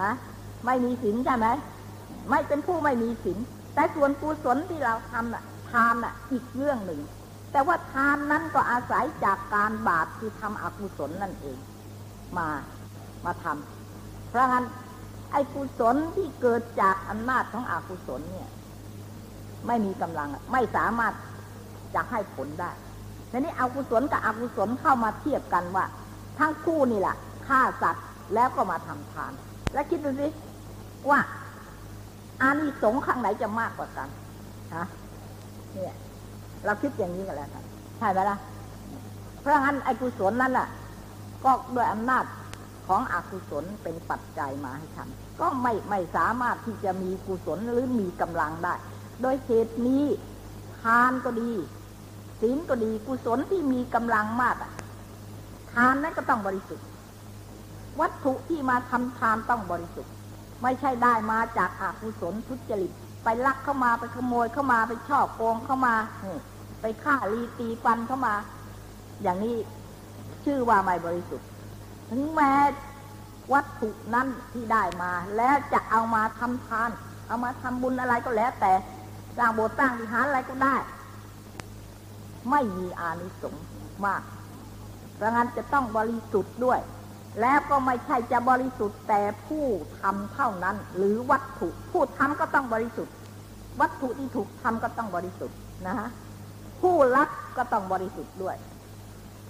[0.00, 0.12] ฮะ
[0.64, 1.46] ไม่มีศีลใช่ไหม
[2.30, 3.38] ไม่เป็นผู้ไม่มีศีล
[3.74, 7.00] แต่ส่วนกุศลที่เราทำน่ะทานน่ะ อีกเรื่องหนึ่ง
[7.56, 11.58] แต่ว่าทานนั้นก็อาศัยจากการบาปคือทำอกุศลนั่นเอง
[12.38, 12.48] มา
[13.24, 14.64] มาทำเพราะงั้น
[15.32, 18.50] ไอ้กุศลที่เกิดจากอำนาจของอกุศลเนี่ย
[19.66, 21.14] ไม่มีกำลังไม่สามารถ
[21.94, 22.70] จะให้ผลได้
[23.30, 25.84] ทีนี้อกุศลกับอกุศลเข้ามาเทียบกันว่า
[26.38, 29.32] ทั้งคู่นี่แหละฆ่าสัตว์แล้วก็มาทำทาน
[29.72, 30.28] แล้วคิดดูสิ
[31.10, 31.18] ว่า
[32.40, 34.08] อานิสงส์ข้างไหนจะมากกว่ากัน
[34.74, 34.86] ฮะ
[35.74, 35.94] เนี่ย
[36.66, 37.48] เราคิดอย่างนี้กันแล้ว
[37.98, 38.36] ใช่ไหมล่ะ
[39.40, 40.68] เพราะงั้นไอ้กุศลนั่นแหละ
[41.44, 42.24] ก็ด้วยอำนาจ
[42.86, 48.74] ของอกุศลเป็นปัจจัยมาให้ทำก็ไม่ไม่สามารถที่จะมีกุศลหรือมีกำลังได้
[49.22, 50.04] โดยเหตุนี้
[50.80, 51.52] ทานก็ดี
[52.40, 54.56] ศีลก็ดีกุศลที่มีกำลังมาก
[55.72, 56.86] ทานนั้นก็ต้องบริสุทธิ์
[58.00, 60.12] วัตถุที่มาทำทานต้องบริสุทธิ์
[60.62, 62.92] ไม่ใช่ได้มาจากอากุศลทุจริต
[63.24, 65.94] ไปลักเข้ามาไปขโมยเข้ามาไปชอบโกงเข้ามา
[66.86, 68.34] ไปฆ่ารีตีฟันเข้ามา
[69.22, 69.56] อย่างนี้
[70.44, 71.48] ชื่อว่าไม่บริสุทธิ์
[72.10, 72.52] ถึงแม้
[73.52, 76.90] วัตถุนั้นที่ได้มา แล้วจะเอามาทำทาน
[77.28, 78.72] เอามาทำบุญอะไรก็แล้ว แต่
[79.38, 80.76] สร้างโบสถ์สร้างวิหารอะไรก็ได้
[82.50, 83.64] ไม่มีอานิสงส์
[84.06, 84.22] มาก
[85.20, 86.80] ดังนั้นจะต้องบริสุทธิ์ด้วย
[87.40, 89.64] แล้วก็ไม่ใช่จะบริสุทธิ์แต่ผู้
[90.00, 93.14] ทำเท่านั้น หรือวัตถุผู้ทำก็ต้องบริสุทธิ์
[93.80, 95.56] วัตถุที่ถูกทำก็ต้องบริสุทธิ์
[95.86, 96.08] นะฮะ
[96.80, 98.56] ผู้รับก็ต้องบริสุทธิ์ด้วย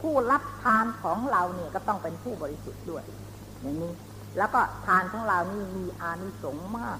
[0.00, 3.04] ผู้รับทานของเราเนี่ยก็ต้องเป็นผู้บริสุทธิ์ด้วย
[3.62, 3.92] อย่างนี้
[4.38, 6.98] แล้วก็ทานของเรานี่มีอานิสงส์มาก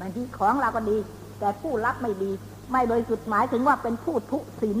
[0.00, 0.96] บางทีของเราก็ดี
[1.40, 2.30] แต่ผู้รับไม่ดี
[2.70, 4.78] ไม่โดยสุดหมายถึงว่าเป็นผู้ทุศีล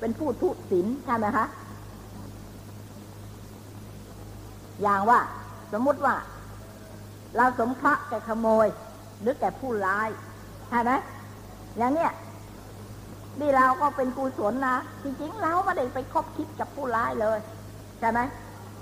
[0.00, 1.46] เป็นผู้ทุศีลใช่ไหมคะ
[4.82, 5.18] อย่างว่า
[5.72, 6.14] สมมุติว่า
[7.36, 8.66] เราสมพระแก่ขโมย
[9.20, 10.08] หรือแก่ผู้ร้าย
[10.70, 10.92] ใช่ไหม
[11.78, 12.12] อย่างเนี้ย
[13.40, 17.38] นี่เราก็เป็นกุศลนะจริงๆเราไม่ได้ไปคบคิดกับผู้ร้ายเลย
[18.00, 18.20] ใช่ไหม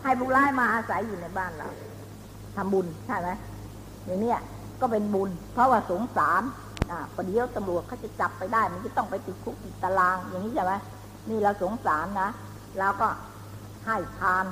[0.03, 1.69] ให้ผู้ร้ายมาอาศัยอยู่ในบ้านเรา
[2.57, 3.31] ทำบุญใช่ไหม
[4.07, 4.41] อย่างเนี้ย
[4.81, 6.43] ก็เป็นบุญ เพราะว่าสงสาร
[6.91, 10.73] อ่าประเดี๋ยวตำรวจเขาจะจับไปได้ มันจะต้องไปติดคุกติดตาราง อย่างนี้ใช่ไหม
[11.29, 12.29] นี่เราสงสารนะ
[12.79, 13.09] เราก็
[13.85, 14.45] ให้ทาน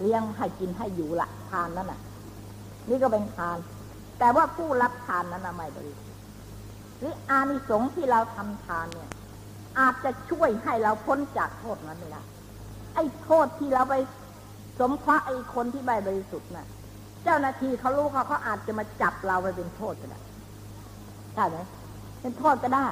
[0.00, 2.00] เลี้ยงให้กินให้อยู่ละทานนั่นน่ะ
[2.88, 3.56] นี่ก็เป็นทาน
[4.18, 6.13] แต่ว่าผู้รับทานนั้นน่ะไม่บริสุทธิ์
[7.04, 9.10] รืออานิสงส์ที่เราทำทานเนี่ย
[9.78, 12.22] อาจจะช่วยให้เราพ้นจากโทษนั้นไม่ได้
[12.94, 13.94] ไอ้โทษที่เราไป
[14.78, 16.66] สมเคราะไอ้คนที่ไม่บริสุทธิ์น่ะ
[17.24, 20.20] เจ้าหน้าที่เขารู้เขาเขาอาจจะมาจับเราไปเป็นโทษก็ได้
[21.34, 21.58] ใช่ไหม
[22.20, 22.86] เป็นโทษก็ได้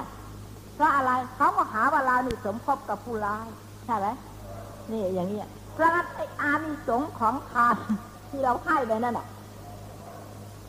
[0.75, 3.47] เพราะอะไรเขาก็หาว่าเรานี่สมคบกับผู้ร้าย
[3.85, 4.07] ใช่ไหม
[4.91, 7.75] นี่อย่างนี้ยเพราะฉะนั้นไอ้อานิสงส์ของทาน
[8.29, 9.27] ที่เราให้ไปนั่นน่ะ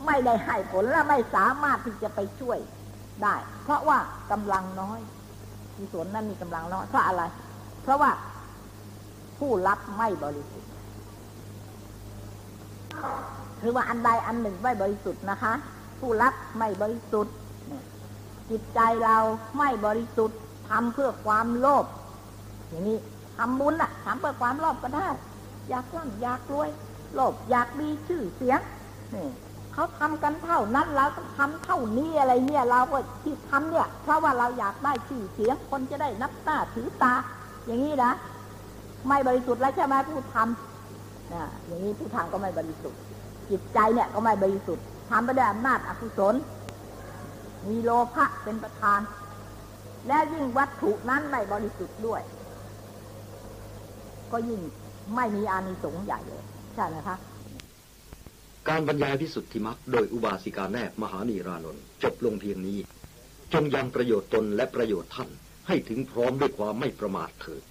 [0.05, 2.59] ไม่ได้ให้ผลและไม่สามารถที่จะไปช่วย
[3.23, 3.99] ได้ เพราะว่า
[4.31, 4.99] กำลังน้อย
[5.75, 7.23] กุศลนั้นมีกำลังน้อยเพราะอะไร
[7.83, 8.11] เพราะว่า
[9.39, 10.69] ผู้รับไม่บริสุทธิ์
[13.61, 15.53] คือว่าอันใดอันหนึ่งไม่บริสุทธิ์นะคะ
[15.99, 17.33] ผู้รับไม่บริสุทธิ์
[18.49, 19.17] จิตใจเรา
[19.57, 20.37] ไม่บริสุทธิ์
[20.69, 21.85] ทำเพื่อความโลภ
[22.69, 22.97] อย่างนี้
[23.37, 25.07] ทำบุญอะทำเพื่อความโลภก็ได้
[25.69, 26.69] อยากร่ำอยากรวย
[27.13, 28.59] โลภอยากมีชื่อเสียง
[29.15, 29.27] นี่
[29.75, 37.13] เขาทำกันเท่านั้นเราต้องทำเท่านี้อะไรเนี่ยเราก็ที่ทำเนี่ย เพราะว่าเราอยากได้ชื่อเสียงคนจะได้นับหน้าถือตา
[37.65, 38.11] อย่างนี้นะ
[39.07, 42.99] ไม่บริสุทธิ์แล้วใช่ไหมผู้ทำนะอย่างนี้ผู้ทำก็ไม่บริสุทธิ์
[43.49, 46.35] จิตใจเนี่ยก็ไม่บริสุทธิ์ทำไปด้วยอำนาจอกุศล
[47.69, 48.99] มีโลภะเป็นประธาน
[50.07, 52.21] และยิ่งวัตถุนั้นไม่บริสุทธิ์ด้วย
[54.31, 54.61] ก็ยิ่ง
[55.15, 56.43] ไม่มีอานิสงส์ใหญ่เลย
[56.75, 57.17] ใช่ไหมคะ
[58.69, 62.79] การบรรยายพิสุทธิมักโดยอุบาสิกาแนบมหานีรานนท์จบลงเพียงนี้
[63.53, 65.29] จงยังประโยชน์ตนและประโยชน์ท่าน
[65.67, 67.63] ให้ถึงพร้อมด้วยความไม่ประมาทเถิด